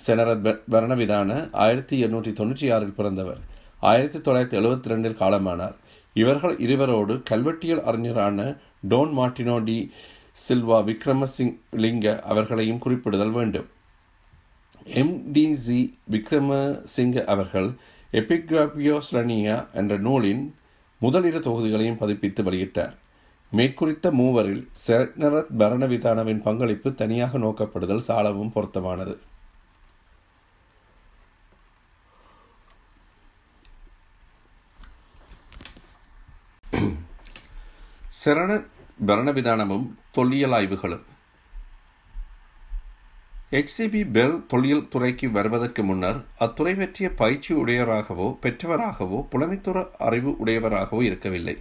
செனரத் 0.06 0.46
பெ- 0.46 0.60
பரணவிதான 0.70 1.48
ஆயிரத்தி 1.52 2.04
எண்ணூற்றி 2.04 2.32
தொண்ணூற்றி 2.32 2.74
ஆறில் 2.74 2.92
பிறந்தவர். 2.92 3.38
ஆயிரத்தி 3.80 4.18
தொள்ளாயிரத்தி 4.18 4.60
எழுபத்தி 4.60 4.88
ரெண்டில் 4.88 5.16
காலமானார். 5.16 5.74
இவர்கள் 6.14 6.56
இருவரோடு 6.56 7.22
கல்வெட்டியல் 7.30 7.82
அறிஞரான 7.82 8.56
டோன் 8.88 9.12
மார்டினோ 9.12 9.64
டி 9.64 9.92
சில்வா 10.48 10.84
விக்ரமசிங் 10.84 11.58
லிங்க 11.70 12.20
அவர்களையும் 12.20 12.78
குறிப்பிடுதல் 12.78 13.30
வேண்டும். 13.30 13.66
எம்டிசி 14.90 15.98
விக்ரமசிங்க 16.10 17.24
அவர்கள் 17.24 17.74
எபிகிராபியோஸ் 18.12 19.12
ரனியா 19.12 19.72
என்ற 19.72 19.98
நூலின் 19.98 20.54
முதலிரு 21.00 21.40
தொகுதிகளையும் 21.40 21.96
பதிப்பித்து 21.96 22.42
வெளியிட்டார். 22.42 22.94
மேற்குறித்த 23.50 24.10
மூவரில் 24.10 24.68
செனரத் 24.86 25.50
பரணவிதானவின் 25.58 26.42
பங்களிப்பு 26.42 26.94
தனியாக 26.94 27.38
நோக்கப்படுதல் 27.38 28.04
சாலவும் 28.08 28.52
பொருத்தமானது. 28.52 29.18
சரண 38.24 38.66
பரணவிதானமும் 39.06 39.86
தொல்லியல் 40.12 40.52
ஆய்வுகளும். 40.52 41.04
எச்சிபி 43.50 44.10
பெல் 44.10 44.46
தொல்லியல் 44.46 44.88
துறைக்கு 44.88 45.30
வருவதற்கு 45.30 45.82
முன்னர் 45.82 46.24
அத்துறை 46.38 46.74
பற்றிய 46.74 47.14
பயிற்சி 47.14 47.54
உடையவராகவோ 47.54 48.38
பெற்றவராகவோ 48.42 49.26
புலமைத்துற 49.30 49.90
அறிவு 49.98 50.36
உடையவராகவோ 50.44 51.02
இருக்கவில்லை. 51.02 51.56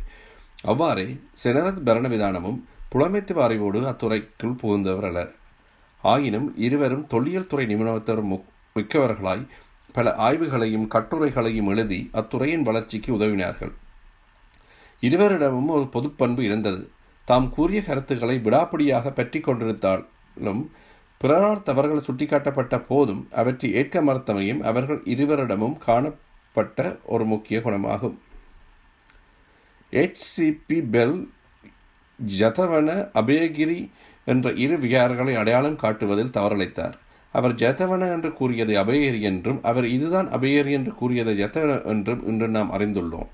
அவ்வாறே 0.64 1.18
செனரத் 1.44 1.82
பரணவிதானமும் 1.86 2.62
புலமைத்துவ 2.92 3.44
அறிவோடு 3.44 3.88
அத்துறைக்குள் 3.88 4.56
புகுந்தவர் 4.62 5.06
அல்லர். 5.06 5.36
ஆயினும் 6.02 6.58
இருவரும் 6.58 7.08
தொல்லியல் 7.08 7.48
துறை 7.48 7.66
நிபுணத்தர் 7.66 8.26
மு- 8.26 8.44
மிக்கவர்களாய் 8.76 9.48
பல 9.94 10.16
ஆய்வுகளையும் 10.16 10.88
கட்டுரைகளையும் 10.88 11.68
எழுதி 11.68 12.10
அத்துறையின் 12.14 12.62
வளர்ச்சிக்கு 12.62 13.14
உதவினார்கள். 13.14 13.72
இருவரிடமும் 15.00 15.68
ஒரு 15.68 15.90
பொதுப்பண்பு 15.94 16.40
இருந்தது. 16.40 16.92
தாம் 17.26 17.50
கூறிய 17.50 17.84
கருத்துக்களை 17.84 18.42
விடாப்பிடியாக 18.44 19.12
பற்றி 19.12 19.40
கொண்டிருந்தாலும் 19.40 20.68
பிறரால் 21.22 21.64
தவறுகள் 21.64 22.06
சுட்டிக்காட்டப்பட்ட 22.08 22.76
போதும் 22.88 23.28
அவற்றை 23.32 23.70
ஏற்க 23.74 24.02
மறுத்தமையும் 24.02 24.62
அவர்கள் 24.70 25.02
இருவரிடமும் 25.14 25.78
காணப்பட்ட 25.78 26.98
ஒரு 27.06 27.26
முக்கிய 27.26 27.58
குணமாகும். 27.62 28.16
ஹெச்சிபி 29.92 30.78
பெல் 30.94 31.20
ஜதவன 32.40 32.90
அபயகிரி 33.22 33.80
என்ற 34.26 34.52
இரு 34.64 34.78
விகாரங்களை 34.78 35.34
அடையாளம் 35.34 35.82
காட்டுவதில் 35.84 36.36
தவறளித்தார் 36.38 36.96
அவர் 37.32 37.56
ஜதவன 37.56 38.12
என்று 38.12 38.32
கூறியதை 38.34 38.76
அபயகிரி 38.76 39.20
என்றும் 39.22 39.60
அவர் 39.64 39.88
இதுதான் 39.96 40.30
அபயகிரி 40.30 40.72
என்று 40.72 40.94
கூறியதை 40.94 41.36
ஜதவன 41.42 41.86
என்றும் 41.86 42.24
இன்று 42.28 42.48
நாம் 42.48 42.74
அறிந்துள்ளோம். 42.74 43.30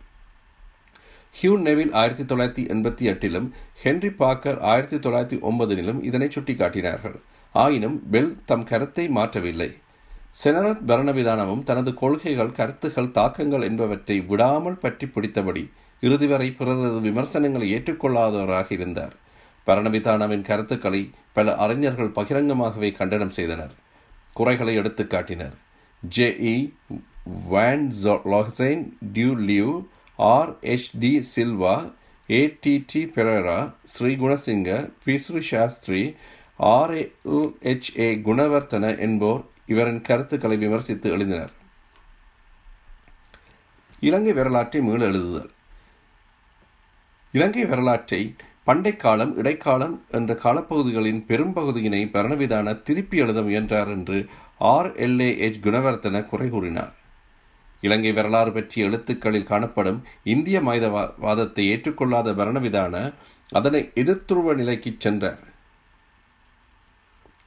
ஹியூ 1.41 1.53
நெவில் 1.59 1.93
ஆயிரத்தி 1.93 2.23
தொள்ளாயிரத்தி 2.23 2.65
எண்பத்தி 2.73 3.05
எட்டிலும் 3.11 3.47
ஹென்றி 3.83 4.09
பாக்கர் 4.09 4.59
ஆயிரத்தி 4.73 4.97
தொள்ளாயிரத்தி 4.97 5.39
ஒன்பதிலும் 5.49 6.03
இதனை 6.03 6.27
சுட்டிக்காட்டினார்கள். 6.35 7.17
ஆயினும் 7.55 8.09
பெல் 8.11 8.31
தம் 8.45 8.63
கருத்தை 8.63 9.09
மாற்றவில்லை. 9.09 9.69
செனரத் 10.43 10.83
பரணவிதானமும் 10.87 11.63
தனது 11.63 11.93
கொள்கைகள் 11.93 12.51
கருத்துகள் 12.51 13.11
தாக்கங்கள் 13.11 13.61
என்பவற்றை 13.61 14.19
விடாமல் 14.21 14.77
பற்றி 14.77 15.05
பிடித்தபடி 15.07 15.63
இறுதி 16.03 16.27
வரை 16.27 16.51
பிறரது 16.51 16.99
விமர்சனங்களை 16.99 17.67
ஏற்றுக்கொள்ளாதவராக 17.75 18.71
இருந்தார். 18.71 19.15
பரணவிதானவின் 19.67 20.41
கருத்துக்களை 20.41 21.01
பல 21.33 21.55
அறிஞர்கள் 21.55 22.15
பகிரங்கமாகவே 22.15 22.91
கண்டனம் 22.91 23.29
செய்தனர். 23.29 23.73
குறைகளை 24.33 24.75
எடுத்து 24.75 25.07
காட்டினர். 25.07 25.55
J. 26.03 26.27
E. 26.45 26.55
Van 27.49 27.85
de 29.13 29.31
Leeuw 29.49 29.69
R. 30.19 30.51
H. 30.65 30.89
De. 30.99 31.23
Silva 31.35 31.75
A. 32.29 32.57
D. 32.61 32.85
D. 32.93 33.11
Perera 33.15 33.59
Sri 33.85 34.15
Gunasinghe 34.15 34.69
பிஸ்ரு 35.05 35.39
Sastri 35.51 36.01
R 36.57 37.07
H 37.59 37.99
A 37.99 38.15
Gunawardana 38.15 38.99
என்போர் 38.99 39.45
இவரின் 39.65 40.01
கருத்துக்களை 40.01 40.57
விமர்சித்து 40.57 41.17
எழுதினர். 41.17 41.49
இலங்கை 43.99 44.33
வரலாற்றை 44.33 44.81
மீள 44.81 45.07
எழுதுதல். 45.07 45.49
இலங்கை 47.31 47.65
வரலாற்றை 47.65 48.35
பண்டைக்காலம் 48.67 49.37
இடைக்காலம் 49.37 50.05
என்ற 50.11 50.33
காலப்பகுதிகளின் 50.33 51.25
பெரும்பகுதியினை 51.27 52.09
பரணவிதான 52.09 52.81
திருப்பி 52.81 53.17
எழுத 53.17 53.41
முயன்றார் 53.41 53.87
என்று 53.87 54.29
ஆர் 54.59 54.95
எல்ஏ 54.95 55.37
எச் 55.37 55.59
குணவர்த்தன 55.61 56.25
குறை 56.25 56.49
கூறினார். 56.49 56.93
இலங்கை 57.81 58.11
வரலாறு 58.11 58.51
பற்றிய 58.51 58.87
எழுத்துக்களில் 58.87 59.43
காணப்படும் 59.43 60.03
இந்திய 60.23 60.61
மனிதவா- 60.61 61.13
வாதத்தை 61.17 61.71
ஏற்றுக்கொள்ளாத 61.71 62.33
பரணவிதான 62.33 63.13
அதனை 63.49 63.91
எதிர்த்துருவ 63.95 64.55
நிலைக்கு 64.55 64.95
சென்றார். 64.97 65.53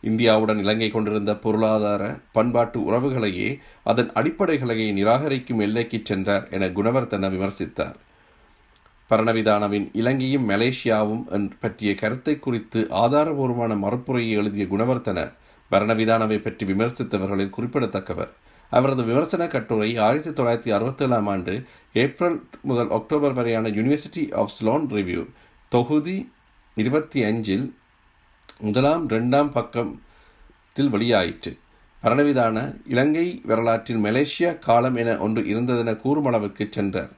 இந்தியாவுடன் 0.02 0.58
இலங்கை 0.58 0.90
கொண்டிருந்த 0.90 1.36
பொருளாதார 1.36 2.18
பண்பாட்டு 2.32 2.80
உறவுகளையே 2.80 3.58
அதன் 3.84 4.12
அடிப்படைகளையே 4.12 4.92
நிராகரிக்கும் 4.92 5.60
எல்லைக்கு 5.60 6.00
சென்றார் 6.04 6.48
என 6.50 6.66
குணவர்த்தன 6.66 7.30
விமர்சித்தார். 7.34 7.96
பரணவிதானவின் 9.10 9.90
இலங்கையும் 9.92 10.48
மலேசியாவும் 10.48 11.50
பற்றிய 11.60 11.94
கருத்தை 11.94 12.38
குறித்து 12.38 12.86
ஆதாரபூர்வமான 12.90 13.76
மறுப்புரையை 13.76 14.30
எழுதிய 14.30 14.64
குணவர்த்தன 14.64 15.32
பரணவிதானவை 15.70 16.38
பற்றி 16.42 16.66
விமர்சித்தவர்களில் 16.66 17.54
குறிப்பிடத்தக்கவர். 17.56 18.30
அவரது 18.70 19.04
விமர்சன 19.04 19.46
கட்டுரை 19.46 19.96
ஆயிரத்தி 19.96 20.42
தொள்ளாயிரத்தி 20.42 20.74
அறுபத்தேழாம் 20.76 21.24
ஆண்டு 21.24 21.62
ஏப்ரல் 21.92 22.42
முதல் 22.62 22.90
அக்டோபர் 22.90 23.32
வரையான 23.32 23.68
யூனிவர்சிட்டி 23.68 24.34
ஆஃப் 24.34 24.48
ஸ்லோன் 24.48 24.86
ரிவ்யூ 24.86 25.26
தொகுதி 25.68 26.32
இருபத்தி 26.74 27.22
அஞ்சில் 27.22 27.74
முதலாம் 28.60 29.04
இரண்டாம் 29.04 29.50
பக்கத்தில் 29.52 30.92
வெளியாயிற்று. 30.92 31.58
பரணவிதான 32.02 32.80
இலங்கை 32.86 33.40
வரலாற்றில் 33.44 34.02
மலேசியா 34.02 34.58
காலம் 34.58 34.94
என 34.94 35.18
ஒன்று 35.18 35.42
இருந்ததென 35.42 35.96
கூறும் 35.96 36.24
அளவுக்கு 36.24 36.68
சென்றார். 36.70 37.12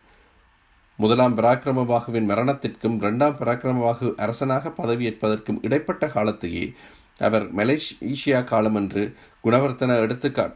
முதலாம் 0.97 1.38
பராக்கிரமபாகுவின் 1.38 2.28
மரணத்திற்கும் 2.28 2.97
இரண்டாம் 2.97 3.37
பராக்கிரமபாகு 3.37 4.14
அரசனாக 4.16 4.68
பதவியேற்பதற்கும் 4.68 5.59
இடைப்பட்ட 5.62 6.06
காலத்தையே 6.06 6.75
அவர் 7.18 7.54
மலேசியா 7.54 8.44
காலம் 8.44 8.75
என்று 8.75 9.16
குணவர்த்தன 9.44 9.97
எடுத்துக்கா 10.04 10.47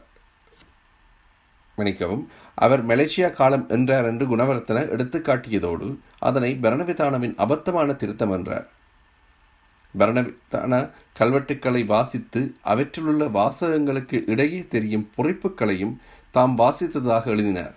மன்னிக்கவும் 1.75 2.29
அவர் 2.55 2.85
மலேசியா 2.85 3.31
காலம் 3.31 3.67
என்றார் 3.69 4.05
என்று 4.05 4.37
குணவர்த்தன 4.37 4.85
எடுத்துக்காட்டியதோடு 4.95 5.97
அதனை 6.19 6.57
பரணவிதானவின் 6.61 7.35
அபத்தமான 7.37 7.95
திருத்தம் 7.95 8.31
என்றார். 8.31 8.69
பரணவிதான 9.97 10.89
கல்வெட்டுக்களை 11.19 11.85
வாசித்து 11.85 12.55
அவற்றிலுள்ள 12.61 13.25
வாசகங்களுக்கு 13.25 14.23
இடையே 14.25 14.65
தெரியும் 14.69 15.09
பொறிப்புகளையும் 15.17 15.95
தாம் 16.31 16.57
வாசித்ததாக 16.57 17.25
எழுதினார். 17.25 17.75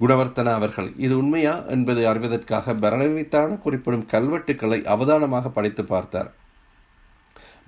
குணவர்த்தன 0.00 0.52
அவர்கள் 0.52 0.92
இது 0.96 1.18
உண்மையா? 1.18 1.64
என்பதை 1.68 2.04
அறிவதற்காக 2.04 2.74
பரணவித்தான 2.74 3.58
குறிப்பிடும் 3.58 4.06
கல்வெட்டுக்களை 4.06 4.84
அவதானமாக 4.84 5.48
படித்து 5.48 5.84
பார்த்தார். 5.84 6.30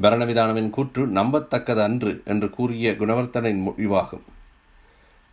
பரணவிதானவின் 0.02 0.71
கூற்று 0.71 1.07
நம்பத்தக்கது 1.07 1.83
அன்று 1.83 2.23
என்று 2.25 2.50
கூறிய 2.50 2.92
குணவர்த்தனின் 2.92 3.61
முடிவாகும் 3.69 4.25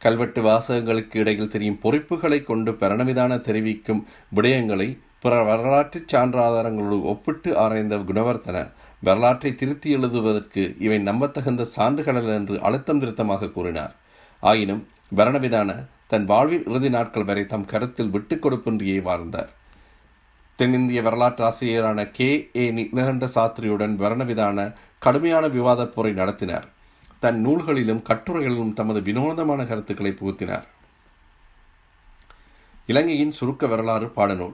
கல்வெட்டு 0.01 0.41
வாசகங்களுக்கு 0.41 1.17
இடையில் 1.17 1.47
தெரியும் 1.47 1.79
பொறிப்புகளை 1.83 2.43
கொண்டு 2.43 2.71
பரணவிதான 2.71 3.41
தெரிவிக்கும் 3.41 4.05
விடயங்களை 4.35 4.97
பிற 5.21 5.43
வரலாற்று 5.43 6.05
சான்றாதாரங்களோடு 6.13 7.01
ஒப்பிட்டு 7.01 7.57
ஆராய்ந்த 7.57 7.97
குணவர்த்தன 7.97 8.71
வரலாற்றை 9.01 9.55
திருத்தி 9.55 9.91
எழுதுவதற்கு 9.91 10.75
இவை 10.79 10.97
நம்பத்தகுந்த 10.97 11.65
சான்றுகள் 11.65 12.23
என்று 12.23 12.61
அழுத்தம் 12.61 12.99
திருத்தமாக 12.99 13.51
கூறினார். 13.51 13.95
ஆயினும் 14.39 14.87
வரணவிதான 15.15 15.85
தன் 16.07 16.23
வாழ்வின் 16.23 16.65
இறுதி 16.65 16.89
நாட்கள் 16.89 17.23
வரை 17.23 17.45
தம் 17.45 17.65
கருத்தில் 17.65 18.09
விட்டுக் 18.09 18.45
கொடுப்பின்றியே 18.45 19.01
வாழ்ந்தார். 19.01 19.49
தென்னிந்திய 20.55 21.01
வரலாற்று 21.01 21.45
ஆசிரியரான 21.45 22.11
கே. 22.11 22.49
ஏ. 22.55 22.71
நிகண்ட 22.71 23.27
சாத்திரியுடன் 23.27 23.99
வரணவிதான 23.99 24.73
கடுமையான 24.99 25.47
விவாதப் 25.47 25.93
போரை 25.93 26.11
நடத்தினார். 26.11 26.67
தன் 27.19 27.41
நூல்களிலும் 27.41 28.03
கட்டுரைகளிலும் 28.09 28.73
தமது 28.73 29.01
வினோதமான 29.01 29.65
கருத்துக்களை 29.65 30.15
புகுத்தினார். 30.19 30.63
இலங்கையின் 32.85 33.31
சுருக்க 33.31 33.67
வரலாறு 33.67 34.11
பாடநூல். 34.15 34.53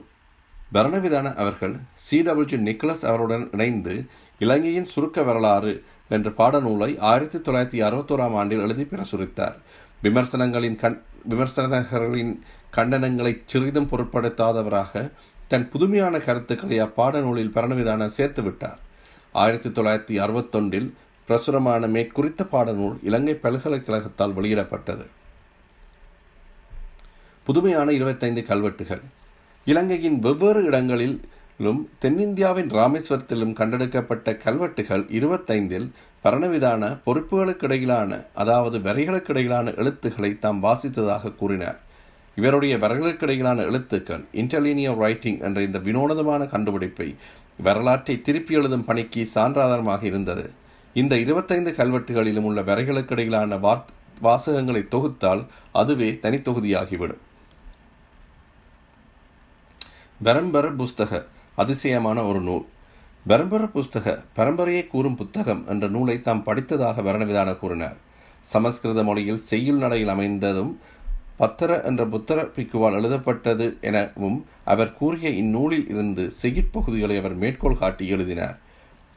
பரணவிதான 0.72 1.34
அவர்கள் 1.34 1.76
சி 1.94 2.22
டபிள்யூ 2.22 2.58
நிக்கலஸ் 2.58 3.04
அவருடன் 3.04 3.48
இணைந்து 3.52 4.04
இலங்கையின் 4.38 4.84
சுருக்க 4.84 5.22
வரலாறு 5.22 5.84
என்ற 6.08 6.30
பாடநூலை 6.30 6.98
ஆயிரத்தி 6.98 7.38
தொள்ளாயிரத்தி 7.38 7.84
அறுபத்தோராம் 7.88 8.34
ஆண்டில் 8.34 8.58
எழுதி 8.58 8.82
பிரசுரித்தார். 8.82 9.54
விமர்சனங்களின் 10.02 10.76
கண் 10.76 11.02
விமர்சனர்களின் 11.28 12.42
கண்டனங்களை 12.76 13.42
சிறிதும் 13.44 13.88
பொருட்படுத்தாதவராக 13.88 15.10
தன் 15.48 15.68
புதுமையான 15.68 16.18
கருத்துக்களை 16.18 16.82
அப்பாடநூலில் 16.82 17.52
பரணவிதான 17.54 18.06
சேர்த்து 18.06 18.42
விட்டார். 18.42 18.78
ஆயிரத்தி 19.32 19.68
தொள்ளாயிரத்தி 19.68 20.22
அறுபத்தொன்றில் 20.24 20.92
பிரசுரமான 21.26 21.86
மேற்குறித்த 21.86 22.46
பாடநூல் 22.52 22.98
இலங்கை 23.02 23.38
பல்கலைக்கழகத்தால் 23.42 24.34
வெளியிடப்பட்டது. 24.34 25.06
புதுமையான 27.44 27.92
இருபத்தைந்து 27.92 28.44
கல்வெட்டுகள். 28.44 29.02
இலங்கையின் 29.70 30.18
வெவ்வேறு 30.18 30.64
இடங்களிலும் 30.64 31.80
தென்னிந்தியாவின் 32.02 32.68
ராமேஸ்வரத்திலும் 32.78 33.54
கண்டெடுக்கப்பட்ட 33.60 34.34
கல்வெட்டுகள் 34.36 35.02
இருபத்தைந்தில் 35.18 35.88
பரணவிதான 36.24 36.90
பொறுப்புகளுக்கிடையிலான 37.06 38.26
அதாவது 38.34 38.78
வரிகளுக்கிடையிலான 38.78 39.74
எழுத்துக்களை 39.76 40.38
தாம் 40.38 40.62
வாசித்ததாக 40.62 41.34
கூறினார். 41.34 41.80
இவருடைய 42.36 42.76
வரிகளுக்கிடையிலான 42.76 43.58
எழுத்துக்கள் 43.66 44.24
இன்டர்லீனியர் 44.32 44.96
ரைட்டிங் 44.96 45.40
என்ற 45.40 45.62
இந்த 45.62 45.78
வினோதமான 45.78 46.44
கண்டுபிடிப்பை 46.44 47.14
வரலாற்றை 47.62 48.22
திருப்பி 48.22 48.54
எழுதும் 48.54 48.84
பணிக்கு 48.84 49.28
சான்றாதாரமாக 49.34 50.02
இருந்தது. 50.02 50.50
இந்த 50.94 51.18
இருபத்தைந்து 51.18 51.70
கல்வெட்டுகளிலும் 51.70 52.48
உள்ள 52.50 52.62
வரைகளுக்கிடையிலான 52.62 53.60
வார்த் 53.60 53.94
வாசகங்களை 54.22 54.84
தொகுத்தால் 54.90 55.46
அதுவே 55.72 56.18
தனித்தொகுதியாகிவிடும். 56.22 57.22
பெரம்பர 60.24 60.66
புஸ்தக 60.76 61.26
அதிசயமான 61.54 62.22
ஒரு 62.22 62.40
நூல். 62.40 62.66
பெரம்பர 63.28 63.62
புஸ்தக 63.74 64.22
பரம்பரையை 64.36 64.86
கூறும் 64.86 65.16
புத்தகம் 65.16 65.66
என்ற 65.68 65.88
நூலை 65.88 66.22
தாம் 66.22 66.44
படித்ததாக 66.44 67.02
வரணவிதான 67.02 67.58
கூறினார். 67.58 67.96
சமஸ்கிருத 68.42 69.02
மொழியில் 69.02 69.36
செய்யுள் 69.36 69.76
நடையில் 69.76 70.08
அமைந்ததும் 70.08 70.78
பத்தர 71.36 71.82
என்ற 71.82 72.06
புத்தர 72.06 72.38
பிக்குவால் 72.56 72.92
எழுதப்பட்டது 72.92 73.76
எனவும் 73.80 74.46
அவர் 74.64 74.92
கூறிய 74.92 75.28
இந்நூலில் 75.28 75.88
இருந்து 75.88 76.32
செய்யுட்பகுதிகளை 76.42 77.18
அவர் 77.18 77.36
மேற்கோள் 77.36 77.78
காட்டி 77.78 78.08
எழுதினார். 78.08 78.58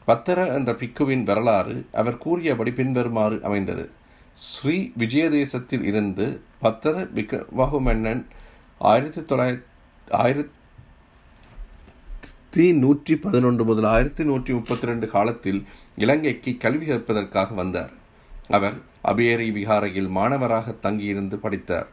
பத்தர 0.05 0.47
என்ற 0.47 0.71
பிக்குவின் 0.71 1.23
வரலாறு 1.23 1.85
அவர் 1.93 2.17
கூறியபடி 2.17 2.71
பின்வருமாறு 2.71 3.43
அமைந்தது. 3.43 3.89
ஸ்ரீ 4.33 4.91
விஜயதேசத்தில் 4.97 5.83
இருந்து 5.83 6.41
பத்தர 6.61 7.03
விக்ரவாகு 7.03 7.79
மன்னன் 7.79 8.27
ஆயிரத்தி 8.79 9.21
தொள்ளாயிரத்தி 9.21 9.67
ஆயிரத்தி 10.11 10.57
நூற்றி 12.83 13.15
பதினொன்று 13.15 13.63
முதல் 13.65 13.87
ஆயிரத்தி 13.91 14.23
நூற்றி 14.23 14.51
முப்பத்தி 14.53 14.85
ரெண்டு 14.89 15.07
காலத்தில் 15.07 15.59
இலங்கைக்கு 16.03 16.51
கல்வி 16.57 16.85
கற்பதற்காக 16.85 17.53
வந்தார். 17.53 17.91
அவர் 18.57 18.77
அபேரி 19.11 19.47
விகாரையில் 19.57 20.09
மாணவராக 20.17 20.73
தங்கியிருந்து 20.85 21.37
படித்தார். 21.37 21.87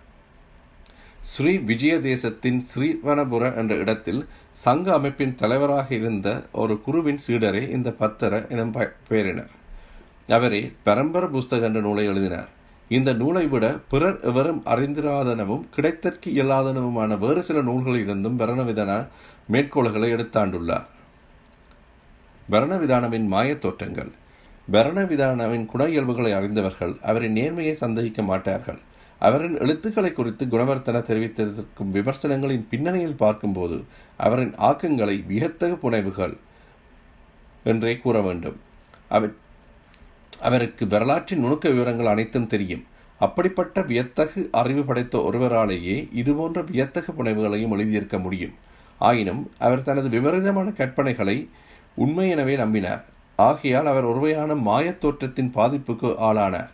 ஸ்ரீ 1.33 1.53
விஜயதேசத்தின் 1.71 2.61
ஸ்ரீவனபுர 2.71 3.53
என்ற 3.55 3.75
இடத்தில் 3.75 4.23
சங்க 4.65 4.95
அமைப்பின் 4.95 5.35
தலைவராக 5.35 5.95
இருந்த 5.95 6.29
ஒரு 6.63 6.77
குருவின் 6.89 7.23
சீடரே 7.27 7.71
இந்த 7.71 7.93
பத்தர 8.03 8.43
எனும் 8.49 8.75
பெயரினர். 9.09 9.53
அவரே 10.39 10.73
பரம்பர 10.89 11.27
புஸ்தக 11.27 11.69
என்ற 11.71 11.81
நூலை 11.81 12.07
எழுதினார். 12.07 12.51
இந்த 12.89 13.11
நூலை 13.21 13.47
விட 13.53 13.67
பிறர் 13.93 14.19
எவரும் 14.31 14.61
அறிந்திராதனவும் 14.73 15.65
கிடைத்தற்கு 15.77 16.29
இயலாதனவுமான 16.35 17.19
வேறு 17.19 17.41
சில 17.43 17.63
நூல்களிலிருந்தும் 17.69 18.39
இருந்தும் 18.45 19.07
மேற்கோள்களை 19.47 20.15
எடுத்தாண்டுள்ளார். 20.15 20.87
பரணவிதானவின் 22.51 23.27
மாயத் 23.27 23.59
தோற்றங்கள். 23.59 24.11
பரணவிதானவின் 24.73 25.67
குண 25.67 25.85
இயல்புகளை 25.85 26.33
அறிந்தவர்கள் 26.33 26.97
அவரின் 27.03 27.35
நேர்மையை 27.35 27.73
சந்தேகிக்க 27.73 28.23
மாட்டார்கள். 28.23 28.79
அவரின் 29.19 29.61
எழுத்துக்களை 29.61 30.13
குறித்து 30.13 30.47
குணவர்த்தன 30.47 31.03
தெரிவித்திருக்கும் 31.03 31.91
விமர்சனங்களின் 31.93 32.67
பின்னணியில் 32.71 33.17
பார்க்கும்போது 33.17 33.85
அவரின் 34.17 34.55
ஆக்கங்களை 34.55 35.27
வியத்தகு 35.27 35.79
புனைவுகள் 35.79 36.37
என்றே 37.65 37.99
கூற 37.99 38.21
வேண்டும். 38.21 38.61
அவர் 39.09 39.35
அவருக்கு 40.41 40.87
வரலாற்றின் 40.87 41.45
நுணுக்க 41.45 41.71
விவரங்கள் 41.71 42.07
அனைத்தும் 42.07 42.47
தெரியும். 42.47 42.85
அப்படிப்பட்ட 43.19 43.83
வியத்தகு 43.83 44.49
அறிவு 44.53 44.85
படைத்த 44.85 45.19
ஒருவராலேயே 45.19 46.09
இதுபோன்ற 46.13 46.63
வியத்தகு 46.63 47.13
புனைவுகளையும் 47.13 47.73
எழுதியிருக்க 47.73 48.21
முடியும். 48.21 48.53
ஆயினும் 48.99 49.53
அவர் 49.59 49.83
தனது 49.83 50.09
விபரீதமான 50.09 50.69
கற்பனைகளை 50.69 51.49
உண்மை 51.95 52.29
எனவே 52.29 52.57
நம்பினார். 52.57 53.03
ஆகையால் 53.37 53.87
அவர் 53.87 54.07
ஒருவையான 54.07 54.57
மாயத் 54.61 54.99
தோற்றத்தின் 54.99 55.53
பாதிப்புக்கு 55.55 56.15
ஆளானார். 56.29 56.71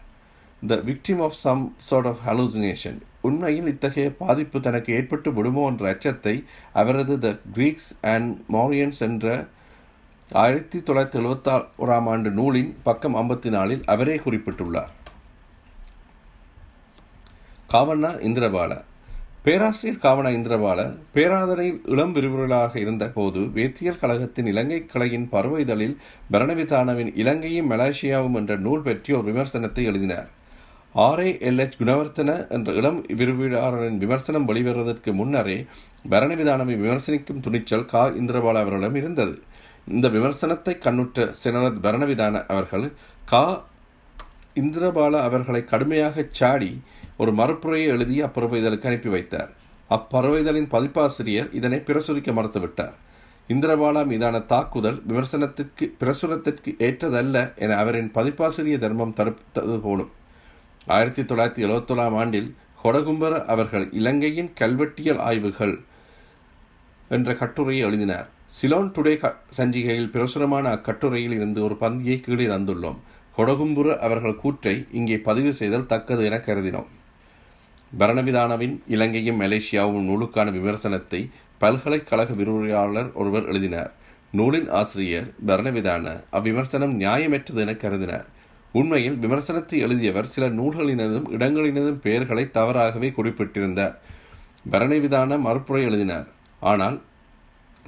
The 0.67 0.75
victim 0.75 1.23
of 1.23 1.33
some 1.33 1.75
sort 1.77 2.07
of 2.07 2.23
hallucination 2.27 2.99
உண்மையில் 3.21 3.67
இத்தகைய 3.67 4.15
பாதிப்பு 4.19 4.61
தனக்கு 4.61 4.93
ஏற்பட்டு 4.93 5.33
விடுமோ 5.33 5.67
என்ற 5.67 5.89
அச்சத்தை 5.89 6.45
அவரது 6.73 7.19
த 7.19 7.39
கிரீக்ஸ் 7.55 7.91
அண்ட் 8.01 8.39
மாரியன்ஸ் 8.53 8.99
என்ற 8.99 9.47
ஆயிரத்தி 10.31 10.79
தொள்ளாயிரத்தி 10.79 11.19
எழுபத்தா 11.21 11.67
ஓராம் 11.79 12.09
ஆண்டு 12.09 12.31
நூலின் 12.31 12.77
பக்கம் 12.83 13.15
ஐம்பத்தி 13.15 13.51
நாலில் 13.51 13.85
அவரே 13.85 14.17
குறிப்பிட்டுள்ளார். 14.17 14.93
காவண்ணா 17.69 18.11
இந்திரபால. 18.29 18.83
பேராசிரியர் 19.45 20.01
காவண 20.01 20.31
இந்திரபால 20.31 20.81
பேராதனையில் 21.15 21.79
இளம் 21.85 22.15
விரிவுரைகளாக 22.15 22.77
இருந்த 22.77 23.09
போது 23.09 23.39
வேத்தியல் 23.39 23.99
கழகத்தின் 23.99 24.47
இலங்கை 24.47 24.87
கலையின் 24.87 25.29
பருவ 25.29 25.61
இதழில் 25.61 25.97
பரணவிதானவின் 26.33 27.11
இலங்கையும் 27.15 27.71
மலேசியாவும் 27.71 28.35
என்ற 28.35 28.57
நூல் 28.57 28.83
பற்றி 28.83 29.15
ஒரு 29.15 29.33
விமர்சனத்தை 29.33 29.85
எழுதினார். 29.85 30.29
ஆர் 30.93 31.21
எல் 31.21 31.59
எச் 31.59 31.81
குணவர்த்தன 31.81 32.49
என்ற 32.49 32.73
இளம் 32.73 33.07
விரிவுரையாளரின் 33.07 33.97
விமர்சனம் 33.97 34.49
வெளிவருவதற்கு 34.49 35.13
முன்னரே 35.13 35.67
பரணவிதானவை 36.11 36.77
விமர்சனிக்கும் 36.85 37.41
துணிச்சல் 37.41 37.87
கா. 37.87 38.09
இந்திரபால 38.09 38.63
அவர்களிடம் 38.63 38.95
இருந்தது. 38.95 39.43
இந்த 39.89 40.09
விமர்சனத்தை 40.09 40.79
கண்ணுற்ற 40.79 41.35
செனரத் 41.45 41.83
பரணவிதான 41.83 42.47
அவர்கள் 42.47 42.93
கா. 43.25 43.65
இந்திரபால 44.55 45.11
அவர்களை 45.11 45.65
கடுமையாக 45.65 46.27
சாடி 46.31 46.81
ஒரு 47.17 47.33
மறுப்புரையை 47.33 47.89
எழுதி 47.89 48.23
அப்பறவைதலுக்கு 48.23 48.61
இதழுக்கு 48.61 48.87
அனுப்பி 48.87 49.09
வைத்தார். 49.09 49.51
அப்பறவைதலின் 49.91 50.69
பதிப்பாசிரியர் 50.69 51.53
இதனை 51.53 51.79
பிரசுரிக்க 51.79 52.31
மறுத்துவிட்டார். 52.39 52.95
இந்திரபாலா 53.49 54.07
மீதான 54.07 54.41
தாக்குதல் 54.41 55.03
விமர்சனத்திற்கு 55.09 55.85
பிரசுரத்திற்கு 56.01 56.71
ஏற்றதல்ல 56.79 57.57
என 57.57 57.77
அவரின் 57.77 58.11
பதிப்பாசிரிய 58.15 58.79
தர்மம் 58.79 59.15
தடுத்தது 59.17 59.81
போலும். 59.81 60.11
ஆயிரத்தி 60.87 61.23
தொள்ளாயிரத்தி 61.23 61.65
எழுபத்தொழாம் 61.69 62.17
ஆண்டில் 62.17 62.55
கொடகும்பர 62.83 63.45
அவர்கள் 63.45 63.93
இலங்கையின் 63.93 64.53
கல்வெட்டியல் 64.61 65.19
ஆய்வுகள் 65.19 65.81
என்ற 67.09 67.35
கட்டுரையை 67.35 67.87
எழுதினார். 67.87 68.29
சிலோன் 68.47 68.93
டுடே 68.93 69.33
சஞ்சிகையில் 69.57 70.11
பிரசுரமான 70.11 70.71
அக்கட்டுரையில் 70.71 71.33
இருந்து 71.33 71.63
ஒரு 71.63 71.77
பந்தியை 71.81 72.21
கீழே 72.21 72.47
தந்துள்ளோம். 72.47 72.99
கொடகும்புர 73.37 73.99
அவர்கள் 73.99 74.37
கூற்றை 74.37 74.87
இங்கே 74.93 75.19
பதிவு 75.19 75.53
செய்தல் 75.53 75.87
தக்கது 75.87 76.25
என 76.25 76.37
கருதினோம். 76.37 76.91
பரணவிதானவின் 77.99 78.77
இலங்கையும் 78.89 79.41
மலேசியாவும் 79.41 80.07
நூலுக்கான 80.09 80.51
விமர்சனத்தை 80.51 81.31
பல்கலைக்கழக 81.59 82.33
விரிவுரையாளர் 82.33 83.13
ஒருவர் 83.13 83.49
எழுதினார். 83.49 83.91
நூலின் 84.33 84.69
ஆசிரியர் 84.71 85.29
பரணவிதான 85.47 86.25
அவ்விமர்சனம் 86.33 86.95
நியாயமற்றது 87.01 87.61
என 87.65 87.73
கருதினார். 87.73 88.27
உண்மையில் 88.73 89.17
விமர்சனத்தை 89.17 89.79
எழுதியவர் 89.79 90.27
சில 90.27 90.49
நூல்களினதும் 90.49 91.27
இடங்களினதும் 91.39 91.99
பெயர்களை 91.99 92.51
தவறாகவே 92.51 93.11
குறிப்பிட்டிருந்தார். 93.11 93.99
பரணவிதான 94.71 95.39
மறுப்புரை 95.39 95.83
எழுதினார். 95.83 96.27
ஆனால் 96.61 97.03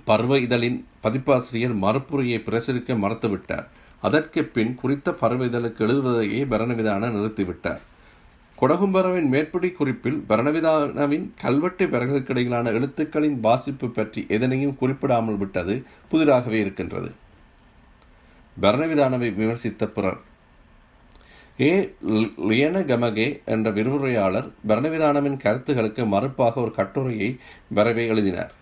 பருவ 0.04 0.38
இதழின் 0.38 0.78
பதிப்பாசிரியர் 1.00 1.74
மறுப்புரையை 1.76 2.38
பிரசுரிக்க 2.48 2.96
மறுத்துவிட்டார். 3.04 3.66
அதற்கு 4.00 4.44
பின் 4.44 4.74
குறித்த 4.74 5.12
பருவ 5.12 5.44
இதழுக்கு 5.44 5.82
எழுதுவதையே 5.86 6.42
பரணவிதான 6.44 7.10
நிறுத்திவிட்டார். 7.10 7.82
கொடகும்பரவின் 8.60 9.28
மேற்படி 9.28 9.70
குறிப்பில் 9.70 10.24
பரணவிதானவின் 10.28 11.30
கல்வெட்டு 11.40 11.86
பிறகுக்கிடையிலான 11.86 12.66
எழுத்துக்களின் 12.66 13.40
வாசிப்பு 13.40 13.88
பற்றி 13.88 14.26
எதனையும் 14.28 14.76
குறிப்பிடாமல் 14.76 15.36
விட்டது 15.36 15.82
புதிராகவே 16.10 16.60
இருக்கின்றது. 16.60 17.10
பரணவிதானவை 18.62 19.34
விமர்சித்த 19.34 19.86
பிறர். 19.86 20.18
ஏ. 21.60 21.94
லியன 22.48 22.80
கமகே 22.80 23.44
என்ற 23.44 23.70
விரிவுரையாளர் 23.70 24.52
பரணவிதானவின் 24.68 25.38
கருத்துகளுக்கு 25.44 26.04
மறுப்பாக 26.04 26.54
ஒரு 26.54 26.70
கட்டுரையை 26.70 27.38
வரவே 27.68 28.06
எழுதினார். 28.06 28.52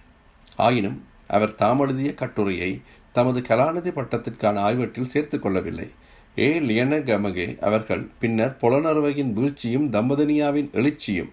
ஆயினும் 0.57 1.05
அவர் 1.29 1.55
தாம் 1.55 1.79
எழுதிய 1.79 2.15
கட்டுரையை 2.15 2.81
தமது 3.13 3.41
கலாநிதி 3.41 3.93
பட்டத்திற்கான 3.93 4.57
ஆய்வற்றில் 4.57 5.05
சேர்த்துக் 5.05 5.43
கொள்ளவில்லை. 5.43 5.91
ஏ 6.39 6.61
லியன 6.61 6.99
கமகே 6.99 7.59
அவர்கள் 7.59 8.07
பின்னர் 8.21 8.57
பொலனருவையின் 8.61 9.33
வீழ்ச்சியும் 9.33 9.91
தம்பதனியாவின் 9.93 10.71
எழுச்சியும். 10.73 11.29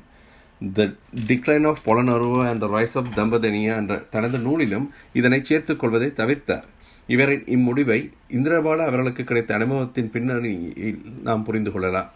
The 0.73 0.93
decline 1.27 1.67
of 1.67 1.79
Polonnaruwa 1.85 2.49
and 2.49 2.59
the 2.59 2.67
rise 2.67 2.97
of 2.97 3.11
Dambadeniya 3.15 3.75
என்ற 3.75 3.97
தனது 3.97 4.37
நூலிலும் 4.37 4.89
இதனை 5.13 5.43
சேர்த்துக் 5.43 5.79
கொள்வதை 5.79 6.07
தவிர்த்தார். 6.15 6.63
இவரின் 7.07 7.43
இம்முடிவை 7.43 8.11
இந்திரபால 8.29 8.77
அவர்களுக்கு 8.77 9.23
கிடைத்த 9.23 9.53
அனுபவத்தின் 9.53 10.11
பின்னணியில் 10.11 11.01
நாம் 11.23 11.43
புரிந்து 11.43 11.71
கொள்ளலாம். 11.71 12.11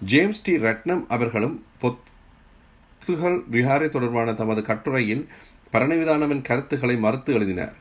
ஜேம்ஸ் 0.00 0.42
டி 0.42 0.56
ரட்னம் 0.56 1.04
அவர்களும் 1.08 1.64
பொத்துகள் 1.82 3.42
விஹாரை 3.50 3.88
தொடர்பான 3.88 4.32
தமது 4.32 4.62
கட்டுரையில் 4.62 5.26
பரணவிதானவின் 5.72 6.42
கருத்துக்களை 6.42 6.96
மறுத்து 6.96 7.34
எழுதினார். 7.34 7.74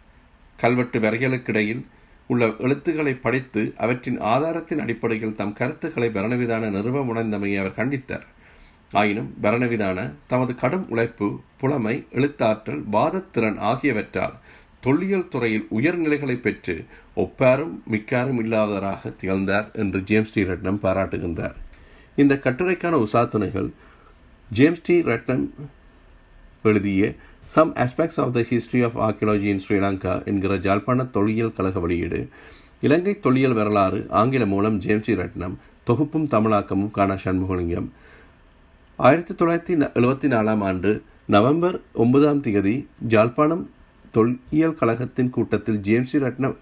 கல்வெட்டு 0.58 1.00
வரைகளுக்கிடையில் 1.00 1.84
உள்ள 2.28 2.52
எழுத்துக்களை 2.60 3.14
படித்து 3.16 3.74
அவற்றின் 3.78 4.20
ஆதாரத்தின் 4.20 4.80
அடிப்படையில் 4.80 5.36
தம் 5.36 5.54
கருத்துக்களை 5.54 6.10
பரணவிதான 6.10 6.70
நிறுவ 6.70 7.04
முனைந்தமையை 7.06 7.58
அவர் 7.60 7.78
கண்டித்தார். 7.78 8.28
ஆயினும் 8.92 9.34
பரணவிதான 9.42 10.14
தமது 10.28 10.56
கடும் 10.56 10.90
உழைப்பு 10.90 11.42
புலமை 11.58 12.06
எழுத்தாற்றல் 12.12 12.84
வாதத்திறன் 12.92 13.58
ஆகியவற்றால் 13.58 14.36
தொல்லியல் 14.82 15.28
துறையில் 15.28 15.68
உயர்நிலைகளை 15.72 16.36
பெற்று 16.36 16.86
ஒப்பாரும் 17.16 17.84
மிக்காரும் 17.92 18.40
இல்லாதவராக 18.44 19.16
திகழ்ந்தார் 19.16 19.72
என்று 19.74 20.04
ஜேம்ஸ் 20.04 20.34
டி 20.34 20.42
ரட்னம் 20.44 20.82
பாராட்டுகின்றார். 20.82 21.58
இந்த 22.16 22.40
கட்டுரைக்கான 22.44 22.96
உசாத்துணைகள் 23.06 23.70
ஜேம்ஸ் 24.50 24.82
டி 24.82 24.96
ரட்னம் 25.02 25.46
எழுதிய 26.64 27.14
some 27.54 27.72
aspects 27.76 28.20
of 28.24 28.34
the 28.34 28.42
history 28.42 28.82
of 28.84 28.98
archaeology 29.06 29.50
in 29.54 29.62
Sri Lanka 29.68 30.26
என்கிற 30.26 30.56
ஜாழ்ப்பாண 30.56 31.10
தொல்லியல் 31.12 31.54
கழக 31.54 31.80
வெளியீடு. 31.80 32.30
இலங்கை 32.82 33.20
தொல்லியல் 33.20 33.54
வரலாறு 33.54 34.06
ஆங்கில 34.10 34.46
மூலம் 34.46 34.80
ஜேம்சி 34.82 35.14
ரட்னம் 35.22 35.56
தொகுப்பும் 35.88 36.28
தமிழாக்கமும் 36.28 36.92
காண 36.92 37.18
சண்முகலிங்கம். 37.24 37.90
ஆயிரத்தி 38.96 39.34
தொள்ளாயிரத்தி 39.34 39.76
எழுபத்தி 40.00 40.30
நாலாம் 40.36 40.64
ஆண்டு 40.70 41.02
நவம்பர் 41.26 41.82
ஒன்பதாம் 41.94 42.42
தேதி 42.42 42.88
ஜாழ்ப்பாணம் 43.10 43.66
தொல்லியல் 44.12 44.76
கழகத்தின் 44.76 45.30
கூட்டத்தில் 45.30 45.82
ஜேம்சி 45.90 46.18
ரட்னம் 46.26 46.56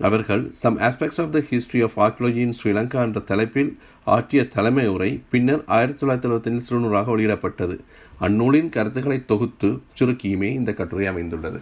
அவர்கள் 0.00 0.50
some 0.50 0.78
aspects 0.78 1.20
of 1.20 1.32
the 1.32 1.40
history 1.40 1.80
of 1.82 1.98
archaeology 2.00 2.36
in 2.36 2.56
Sri Lanka 2.62 3.00
என்ற 3.02 3.20
தலைப்பில் 3.20 3.78
ஆற்றிய 4.04 4.48
தலைமை 4.48 4.88
உரை 4.88 5.22
பின்னர் 5.30 5.62
ஆயிரத்தி 5.66 6.06
தொள்ளாயிரத்தி 6.06 6.28
எழுபத்தி 6.30 6.60
சிறுநூறாக 6.68 7.10
வெளியிடப்பட்டது. 7.14 7.78
அந்நூலின் 8.18 8.68
கருத்துக்களை 8.68 9.24
தொகுத்து 9.24 9.80
சுருக்கியுமே 10.00 10.50
இந்த 10.52 10.72
கட்டுரை 10.72 11.06
அமைந்துள்ளது. 11.06 11.60